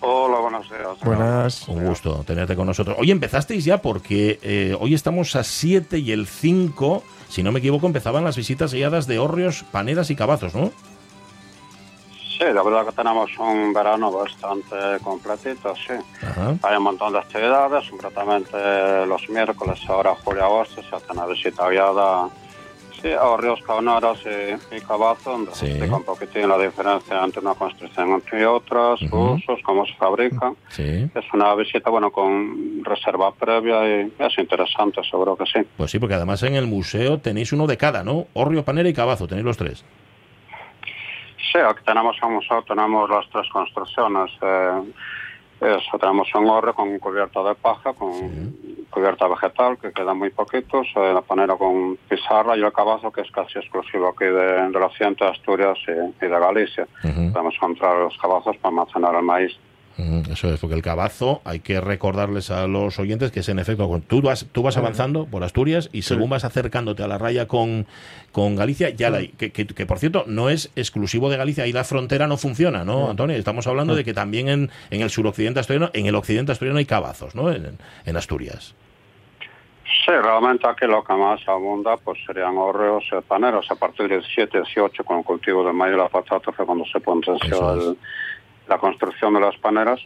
[0.00, 0.86] Hola, buenos días.
[1.02, 1.66] Buenas.
[1.66, 2.96] Un gusto tenerte con nosotros.
[3.00, 7.58] Hoy empezasteis ya porque eh, hoy estamos a 7 y el 5, si no me
[7.58, 10.70] equivoco, empezaban las visitas guiadas de hórreos, paneras y cabazos, ¿no?
[12.40, 14.74] Sí, la verdad que tenemos un verano bastante
[15.04, 15.92] completito, sí.
[16.26, 16.54] Ajá.
[16.62, 18.56] Hay un montón de actividades, concretamente
[19.06, 22.30] los miércoles, ahora julio agosto, se hace una visita guiada
[23.02, 25.70] sí, a ríos cauneros y, y cabazos, donde se Sí.
[25.72, 29.32] explica un poquitín la diferencia entre una construcción y otras, Ujú.
[29.32, 30.56] usos, cómo se fabrican.
[30.70, 31.10] Sí.
[31.14, 35.66] Es una visita, bueno, con reserva previa y es interesante, seguro que sí.
[35.76, 38.28] Pues sí, porque además en el museo tenéis uno de cada, ¿no?
[38.32, 39.84] Hórreo, panera y cabazo, tenéis los tres.
[41.50, 44.30] Sí, aquí tenemos museo, tenemos las tres construcciones.
[44.42, 44.82] eh,
[45.60, 48.54] eso, tenemos un horre con cubierta de paja, con
[48.88, 53.20] cubierta vegetal, que quedan muy poquitos, eh, la panera con pizarra y el cabazo, que
[53.20, 56.86] es casi exclusivo aquí de, del asiento de Asturias y, y de Galicia.
[57.32, 59.52] Podemos comprar los cabazos para almacenar el maíz.
[60.30, 64.00] Eso es, porque el cabazo hay que recordarles a los oyentes que es en efecto,
[64.06, 67.86] tú vas, tú vas avanzando por Asturias y según vas acercándote a la raya con,
[68.32, 69.28] con Galicia, ya la hay.
[69.28, 72.82] Que, que- que, por cierto no es exclusivo de Galicia, ahí la frontera no funciona,
[72.84, 73.36] ¿no, Antonio?
[73.36, 76.86] Estamos hablando de que también en, en el suroccidente asturiano, en el occidente asturiano hay
[76.86, 77.50] cabazos, ¿no?
[77.52, 77.76] En,
[78.06, 78.74] en Asturias.
[80.06, 83.66] Sí, realmente aquí lo que más abunda pues serían hórreos y paneros.
[83.70, 86.84] A partir del 17, 18, con el cultivo del maíz y la patata fue cuando
[86.86, 87.96] se potenció el-
[88.70, 90.00] la construcción de las paneras.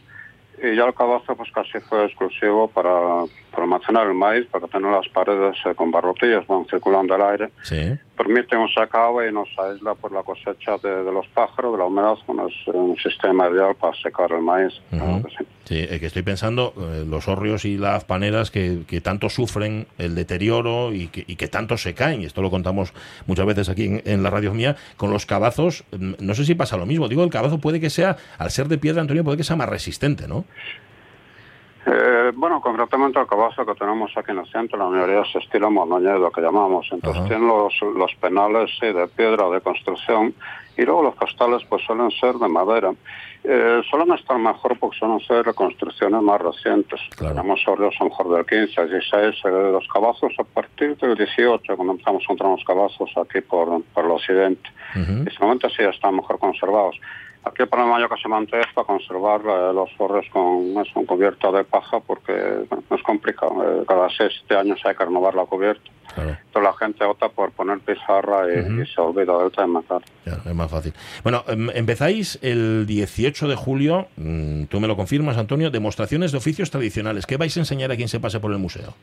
[0.61, 5.07] Y ya el cabazo pues casi fue exclusivo para, almacenar el maíz, para tener las
[5.09, 7.49] paredes eh, con barrotillas, van circulando el aire.
[7.61, 7.97] Sí.
[8.17, 11.85] Permite un secado y nos aísla por la cosecha de, de los pájaros, de la
[11.85, 14.73] humedad, bueno, es un sistema ideal para secar el maíz.
[14.89, 15.45] claro que sí.
[15.65, 19.87] Sí, eh, que estoy pensando, eh, los hórreos y las paneras que, que tanto sufren
[19.97, 22.93] el deterioro y que, y que tanto se caen, y esto lo contamos
[23.25, 26.53] muchas veces aquí en, en la radio mía, con los cabazos, mm, no sé si
[26.53, 27.07] pasa lo mismo.
[27.07, 29.67] Digo, el cabazo puede que sea, al ser de piedra, Antonio, puede que sea más
[29.67, 30.45] resistente, ¿no?
[31.87, 35.69] Eh, bueno, concretamente el cabazo que tenemos aquí en el centro, la mayoría es estilo
[35.69, 36.87] monoñedo, que llamamos.
[36.91, 37.29] Entonces Ajá.
[37.29, 40.33] tienen los, los penales sí, de piedra de construcción
[40.77, 42.91] y luego los costales pues suelen ser de madera.
[43.43, 46.99] Eh, suelen estar mejor porque suelen ser reconstrucciones más recientes.
[47.17, 51.75] Tenemos hórreos a lo mejor del 15, 16, eh, los cabazos a partir del 18,
[51.75, 54.69] cuando empezamos a encontrar los cabazos aquí por, por el occidente.
[54.95, 56.99] Y seguramente sí están mejor conservados.
[57.45, 60.93] Aquí el problema yo que se mantiene es para conservar eh, los forros con, eso,
[60.93, 62.33] con cubierta de paja porque
[62.67, 63.63] bueno, es complicado.
[63.63, 65.89] Eh, cada seis siete años hay que renovar la cubierta.
[66.17, 69.81] Entonces la gente opta por poner pizarra y, y se olvida del tema.
[69.83, 70.03] Claro.
[70.25, 70.93] Ya, es más fácil.
[71.23, 76.37] Bueno, em, empezáis el 18 de julio, mm, tú me lo confirmas, Antonio, demostraciones de
[76.37, 77.25] oficios tradicionales.
[77.25, 78.93] ¿Qué vais a enseñar a quien se pase por el museo?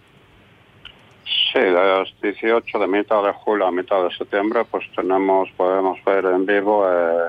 [1.53, 6.03] Sí, de los 18 de mitad de julio a mitad de septiembre pues tenemos, podemos
[6.05, 7.29] ver en vivo eh,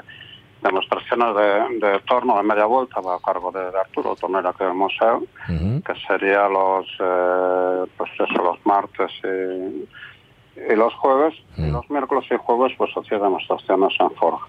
[0.64, 4.74] demostraciones de, de torno de media vuelta a cargo de, de Arturo Tornera aquí del
[4.74, 11.90] museo, que sería los, eh, pues eso, los martes y, y los jueves, y los
[11.90, 14.46] miércoles y jueves pues hacía demostraciones en Forja.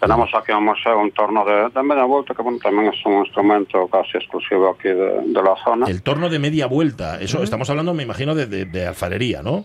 [0.00, 3.06] Tenemos aquí en el museo un torno de, de media vuelta, que bueno, también es
[3.06, 5.86] un instrumento casi exclusivo aquí de, de la zona.
[5.86, 9.64] El torno de media vuelta, eso estamos hablando, me imagino, de, de- de alfarería, ¿no?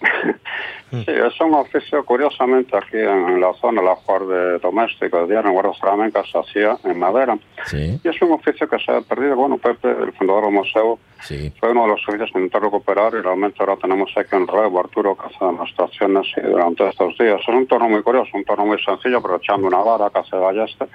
[0.90, 5.50] Sí, es un oficio, curiosamente, aquí en, la zona, la jugar de doméstico, de diario,
[5.50, 7.38] en guardas flamencas, se hacía en madera.
[7.66, 8.00] Sí.
[8.02, 9.36] Y es un oficio que se ha perdido.
[9.36, 11.52] Bueno, Pepe, el fundador del museo, Sí.
[11.58, 14.80] fue uno de los oficios que intentó recuperar y realmente ahora tenemos aquí en relevo
[14.80, 17.40] Arturo que hace demostraciones y durante estos días.
[17.40, 20.86] Es un torno muy curioso, un torno muy sencillo, aprovechando una vara que hace ballesta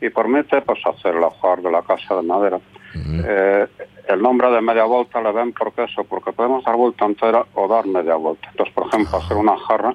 [0.00, 2.60] y permite pues hacer la jugar de la casa de madera.
[2.94, 3.66] Eh,
[4.08, 7.68] el nombre de media vuelta le ven porque eso, porque podemos dar vuelta entera o
[7.68, 8.48] dar media vuelta.
[8.50, 9.94] Entonces, por ejemplo, hacer una jarra,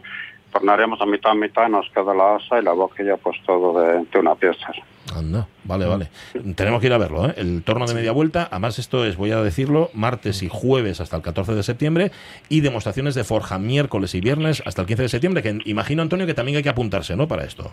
[0.52, 3.80] tornaríamos a mitad a mitad y nos queda la asa y la boquilla pues todo
[3.80, 4.72] de, de una pieza.
[5.16, 6.10] Anda, vale, vale.
[6.56, 7.34] Tenemos que ir a verlo, ¿eh?
[7.38, 11.16] El torno de media vuelta, además esto es, voy a decirlo, martes y jueves hasta
[11.16, 12.12] el 14 de septiembre
[12.48, 16.26] y demostraciones de forja miércoles y viernes hasta el 15 de septiembre, que imagino, Antonio,
[16.26, 17.28] que también hay que apuntarse, ¿no?
[17.28, 17.72] Para esto.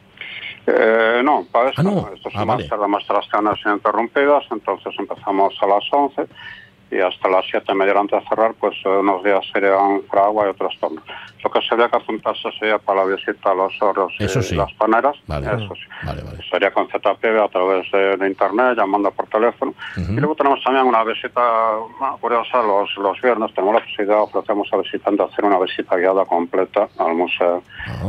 [0.67, 1.91] Eh, no, para eso Ah, no.
[1.93, 2.09] no.
[2.13, 2.65] Esto es Ah, vale.
[2.69, 6.27] de demostraciones ininterrumpidas, entonces empezamos a las 11
[6.91, 10.51] y hasta las 7 media antes de cerrar, pues eh, unos días serían fragua y
[10.51, 11.03] otros tornos.
[11.43, 13.75] Lo que sería que apuntarse sería para la visita a los
[14.19, 14.55] Eso y sí.
[14.55, 15.17] las paneras.
[15.27, 15.47] Vale.
[15.47, 15.83] Eso sí.
[16.05, 16.39] Vale, vale.
[16.49, 19.75] Sería con ZPV a través de, de internet, llamando por teléfono.
[19.97, 21.41] Y luego tenemos también una visita
[22.21, 23.53] curiosa los, los viernes.
[23.55, 27.63] Tenemos la posibilidad, ofrecemos al visitante hacer una visita guiada completa al museo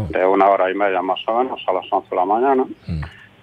[0.10, 2.66] de una hora y media más o menos a las 11 de la mañana.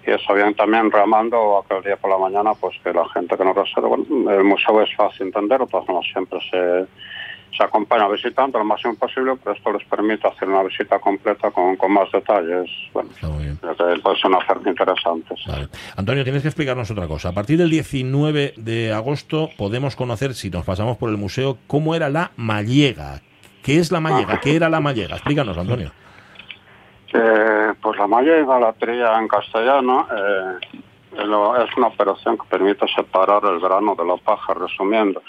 [0.07, 3.45] Y eso bien también remando aquel día por la mañana, pues que la gente que
[3.45, 6.87] no reserva, bueno, el museo es fácil de entender, de todas formas siempre se,
[7.57, 11.51] se acompaña al visitante lo máximo posible, pero esto les permite hacer una visita completa
[11.51, 12.69] con, con más detalles.
[12.93, 13.11] Bueno,
[14.03, 15.35] puede ser una oferta interesante.
[15.97, 17.31] Antonio, tienes que explicarnos otra cosa.
[17.31, 21.95] A partir del 19 de agosto podemos conocer, si nos pasamos por el museo, cómo
[21.95, 23.21] era la mallega.
[23.63, 24.41] ¿Qué es la mallega?
[24.41, 25.15] ¿Qué era la mallega?
[25.15, 25.93] Explícanos, Antonio.
[27.13, 30.59] Eh, pues la mallega, la trilla en castellano, eh,
[31.17, 35.23] es una operación que permite separar el grano de la paja, resumiendo.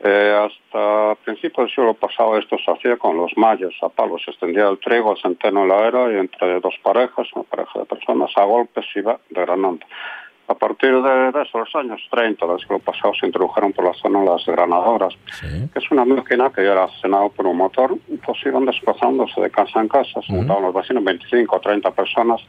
[0.00, 4.22] Eh, hasta principios del siglo pasado esto se hacía con los mayos a palos.
[4.24, 7.80] Se extendía el trigo, el centeno en la era y entre dos parejas, una pareja
[7.80, 9.84] de personas, a golpes iba desgranando.
[10.48, 14.24] A partir de, de esos años 30 del siglo pasado se introdujeron por la zona
[14.24, 18.64] las granadoras, que es una máquina que ya era accionada por un motor, pues iban
[18.64, 22.40] desplazándose de casa en casa, se montaban los vecinos, 25 o 30 personas,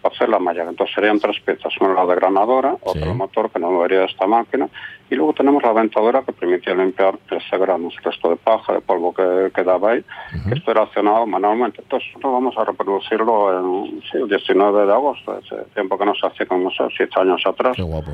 [0.00, 0.64] para hacer la malla.
[0.68, 4.26] Entonces serían tres piezas, una la de granadora, otra el motor que no movería esta
[4.26, 4.68] máquina,
[5.10, 8.80] y luego tenemos la ventadora que permitía limpiar ese grano, el resto de paja, de
[8.80, 10.04] polvo que quedaba ahí,
[10.48, 11.82] que esto era accionado manualmente.
[11.82, 16.14] Entonces nosotros vamos a reproducirlo en, sí, el 19 de agosto, ese tiempo que no
[16.14, 17.76] se hacía con museo, siete años atrás.
[17.76, 18.12] Qué guapo.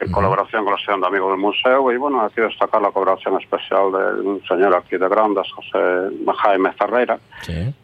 [0.00, 3.38] En colaboración con la Asociación de Amigos del Museo, y bueno, aquí destacar la colaboración
[3.38, 7.74] especial de un señor aquí de Grandas, José Jaime Ferreira, que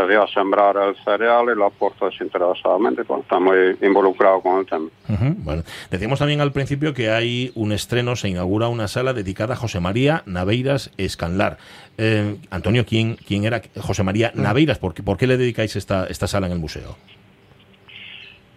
[0.00, 4.66] atrevió a sembrar el cereal y lo aportó desinteresadamente, bueno, está muy involucrado con el
[4.66, 4.88] tema.
[5.08, 9.54] Ujú, Bueno, decíamos también al principio que hay un estreno, se inaugura una sala dedicada
[9.54, 11.58] a José María Naveiras Escanlar.
[11.98, 14.78] Eh, Antonio, ¿quién, ¿quién era José María Naveiras?
[14.78, 16.96] ¿Por qué, por qué le dedicáis esta, esta sala en el museo?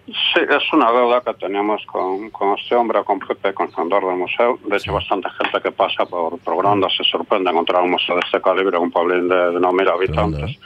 [0.06, 4.10] Sí, es una deuda que tenemos con, con este hombre, con Pepe, con el fundador
[4.10, 4.60] del museo.
[4.68, 8.22] De hecho, bastante gente que pasa por, por Granada se sorprende encontrar un museo de
[8.26, 10.60] este calibre, un pueblín de, de no mil habitantes.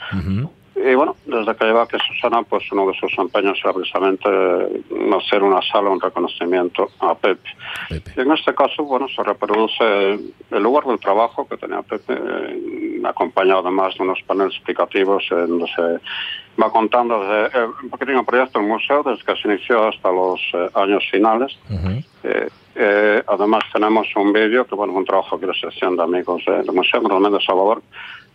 [0.84, 5.10] Y bueno, desde que lleva aquí Susana, pues uno de sus empeños era precisamente eh,
[5.16, 7.48] hacer una sala, un reconocimiento a Pepe.
[8.16, 10.12] Y en este caso, bueno, se reproduce
[10.50, 15.34] el lugar del trabajo que tenía Pepe, eh, acompañado además de unos paneles explicativos eh,
[15.34, 16.00] donde se
[16.60, 20.40] va contando desde eh, un pequeño proyecto del museo, desde que se inició hasta los
[20.54, 21.58] eh, años finales.
[22.24, 26.44] Eh, eh, además tenemos un vídeo, que bueno, un trabajo aquí de sección de amigos
[26.46, 27.82] del Museo de Salvador,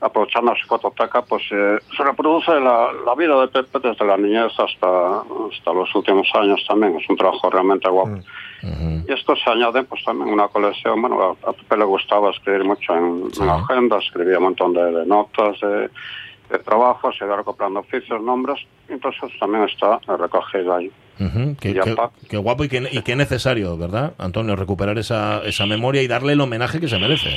[0.01, 4.51] aprovechando su fototeca, pues eh, se reproduce la, la vida de Pepe desde la niñez
[4.57, 6.97] hasta, hasta los últimos años también.
[6.97, 8.19] Es un trabajo realmente guapo.
[9.07, 12.63] Y esto se añade pues también una colección, bueno, a, a Pepe le gustaba escribir
[12.63, 15.89] mucho en, en agendas, escribía un montón de, de notas, de,
[16.53, 20.91] de trabajos, se iba recopiando oficios, nombres, entonces también está recogido ahí.
[21.19, 24.55] Ujú, Qué, guapo y qué, y qué necesario, ¿verdad, Antonio?
[24.55, 27.29] Recuperar esa, esa memoria y darle el homenaje que se merece.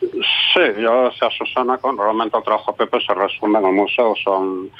[0.00, 4.14] Sí, yo sea Susana, con realmente el trabajo de Pepe se resume en el museo,
[4.22, 4.70] son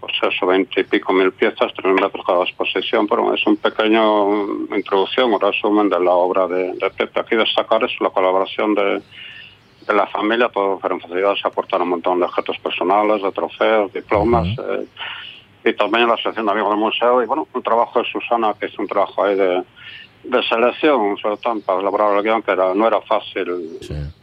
[0.00, 4.44] pues eso, veinte y pico mil piezas, tres metros cada exposición, pero es un pequeño
[4.76, 7.20] introducción, un resumen de la obra de, de Pepe.
[7.20, 9.02] Aquí destacar es la colaboración de
[9.92, 14.48] la familia, todas fueron facilidades, se aportaron un montón de objetos personales, de trofeos, diplomas,
[14.48, 14.86] eh,
[15.64, 18.66] y también la asociación de amigos del museo, y bueno, un trabajo de Susana, que
[18.66, 19.62] es un trabajo ahí de,
[20.24, 23.44] de selección, sobre todo para elaborar el guion, que era- no era fácil,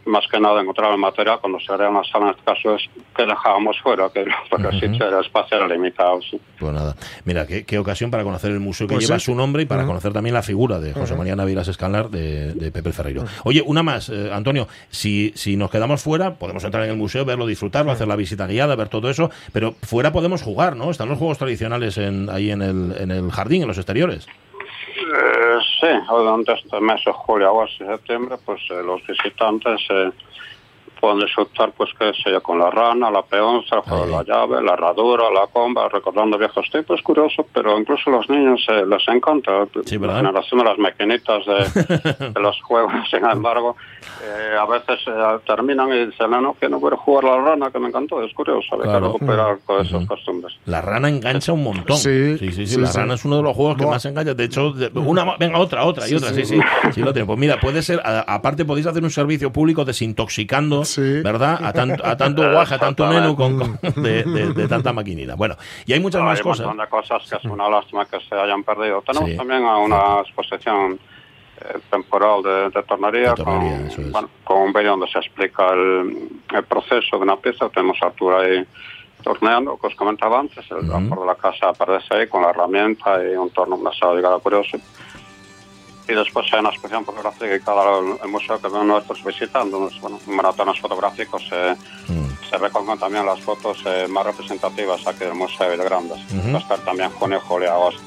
[0.05, 2.89] más que nada, encontrar el material cuando se haría una sala, en este caso es
[3.15, 6.19] que dejábamos fuera, que, porque el sitio era espacio era limitado.
[6.21, 6.39] sí.
[6.59, 6.95] Pues nada,
[7.25, 9.25] mira, qué, qué ocasión para conocer el museo que Pues lleva sí.
[9.25, 11.15] su nombre y para conocer también la figura de José.
[11.15, 13.23] María Naviras Escalar de, de Pepe Ferreiro.
[13.43, 17.25] Oye, una más, eh, Antonio, si, si nos quedamos fuera, podemos entrar en el museo,
[17.25, 20.89] verlo, disfrutarlo, hacer la visita guiada, ver todo eso, pero fuera podemos jugar, ¿no?
[20.89, 24.25] Están los juegos tradicionales en, ahí en el, en el jardín, en los exteriores.
[24.97, 25.50] Eh,
[25.81, 30.11] sí, durante este mes de julio, agosto y septiembre, pues eh, los visitantes eh,
[31.01, 34.61] pueden disfrutar, pues que sea con la rana, la peonza, el juego de la llave,
[34.61, 38.85] la herradura, la comba, recordando viejos tiempos, es curioso, pero incluso a los niños eh,
[38.87, 39.51] les encanta.
[39.51, 39.65] la
[39.99, 40.17] ¿verdad?
[40.17, 43.75] generación de las maquinitas de, de los juegos, sin embargo,
[44.23, 45.11] eh, a veces eh,
[45.45, 48.33] terminan y dicen, no, no, que no quiero jugar la rana, que me encantó, es
[48.33, 49.13] curioso, hay Claro.
[49.13, 50.53] que recuperar con esas costumbres.
[50.65, 51.97] La rana engancha un montón.
[51.97, 52.67] Sí, sí, sí.
[52.67, 52.97] sí, la sí.
[52.99, 54.33] rana es uno de los juegos que más engancha.
[54.35, 56.29] De hecho, de- una, ma- venga, otra, otra y Sí, otra.
[56.29, 56.57] Sí, sí.
[56.57, 56.91] sí.
[56.93, 57.27] sí, lo tengo.
[57.27, 61.59] Pues mira, puede ser, a- aparte podéis hacer un servicio público desintoxicando, ¿verdad?
[61.63, 65.35] A tanto, a tanto guaje, a tanto nenu con, con- de, de- de tanta maquinita.
[65.35, 66.65] Bueno, y hay muchas más hay cosas.
[66.67, 69.01] un montón de cosas que es una lástima que se hayan perdido.
[69.01, 69.37] Tenemos Sí.
[69.37, 70.99] también a una exposición
[71.61, 76.63] eh, temporal de, de tornería, con, bueno, con un vídeo donde se explica el, el
[76.63, 77.69] proceso de una pieza.
[77.69, 78.65] Tenemos a Arturo ahí
[79.23, 80.65] torneando, que os comentaba antes.
[80.71, 84.19] El vapor de la casa aparece ahí con la herramienta y un torno, una sala
[84.19, 84.77] de curioso.
[86.07, 90.79] Y después hay una exposición fotográfica al, al museo que ven nuestros visitantes, bueno, maratones
[90.79, 91.43] fotográficos.
[91.51, 91.75] eh,
[92.49, 96.17] Se recogen también las fotos eh, más representativas aquí del Museo de Grandes.
[96.53, 98.01] Va a estar también junio, julio, agosto.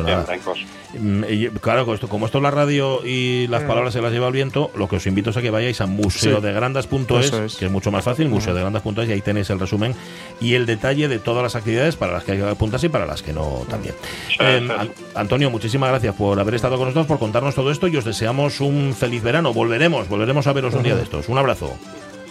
[0.00, 0.60] Pues incluso.
[0.98, 3.66] Mm, y, claro, con esto, como esto es la radio y las Mm.
[3.66, 5.86] palabras se las lleva el viento, lo que os invito es a que vayáis a
[5.86, 7.56] museodegrandas.es, es.
[7.56, 9.94] que es mucho más fácil, museodegrandas.es, y ahí tenéis el resumen
[10.40, 13.06] y el detalle de todas las actividades para las que hay que apuntarse y para
[13.06, 13.94] las que no también.
[14.40, 17.96] Eh, An- Antonio, muchísimas gracias por haber estado con nosotros, por contarnos todo esto y
[17.96, 19.52] os deseamos un feliz verano.
[19.54, 21.28] Volveremos, volveremos a veros un día de estos.
[21.28, 21.76] Un abrazo.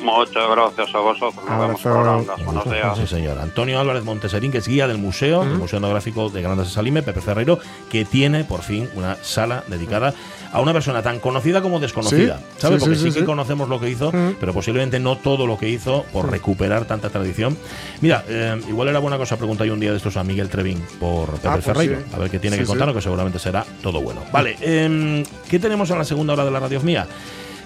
[0.04, 1.46] Muchas gracias a vosotros.
[1.48, 2.44] Nos vemos.
[2.46, 2.98] Buenos días.
[2.98, 3.38] Sí, señor.
[3.40, 7.04] Antonio Álvarez Monteserín, que es guía del museo, del Museo Etnográfico de Grandas de Salime,
[7.04, 10.14] Pepe Ferreiro, que tiene por fin una sala dedicada
[10.54, 12.38] a una persona tan conocida como desconocida.
[12.40, 12.80] Sí, ¿Sabes?
[12.82, 13.26] sí, Porque sí, sí, sí, que sí.
[13.26, 17.58] conocemos lo que hizo, pero posiblemente no todo lo que hizo por recuperar tanta tradición.
[18.02, 20.82] Mira, eh, igual era buena cosa preguntar yo un día de estos a Miguel Trevín
[21.00, 22.06] por Pepe Ah, pues Ferreiro, sí.
[22.16, 22.70] a ver qué tiene Sí, que sí.
[22.70, 24.22] contarnos, que seguramente será todo bueno.
[24.32, 27.08] Vale, em, ¿qué tenemos en la segunda hora de la radio mía?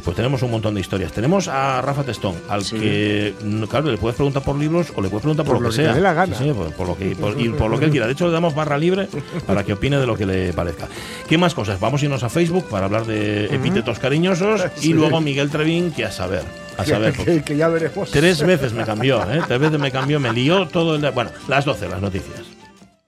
[0.05, 1.11] Pues tenemos un montón de historias.
[1.11, 5.09] Tenemos a Rafa Testón, al que, mm, claro, le puedes preguntar por libros o le
[5.09, 5.93] puedes preguntar por, Por lo que sea.
[5.93, 6.37] dé la gana.
[6.37, 8.05] Sí, por, por lo que, por- y por lo que él quiera.
[8.05, 9.07] De hecho, le damos barra libre
[9.47, 10.87] para que opine de lo que le parezca.
[11.27, 11.79] ¿Qué más cosas?
[11.79, 14.91] Vamos a irnos a Facebook para hablar de epítetos cariñosos Sí.
[14.91, 16.43] y luego Miguel Trevín, que a saber.
[16.77, 17.13] A saber.
[17.13, 18.11] que, que ya veremos.
[18.11, 19.41] Tres veces me cambió, ¿eh?
[19.47, 21.09] Tres veces me cambió, me lió todo el día.
[21.11, 22.41] Bueno, las 12, las noticias.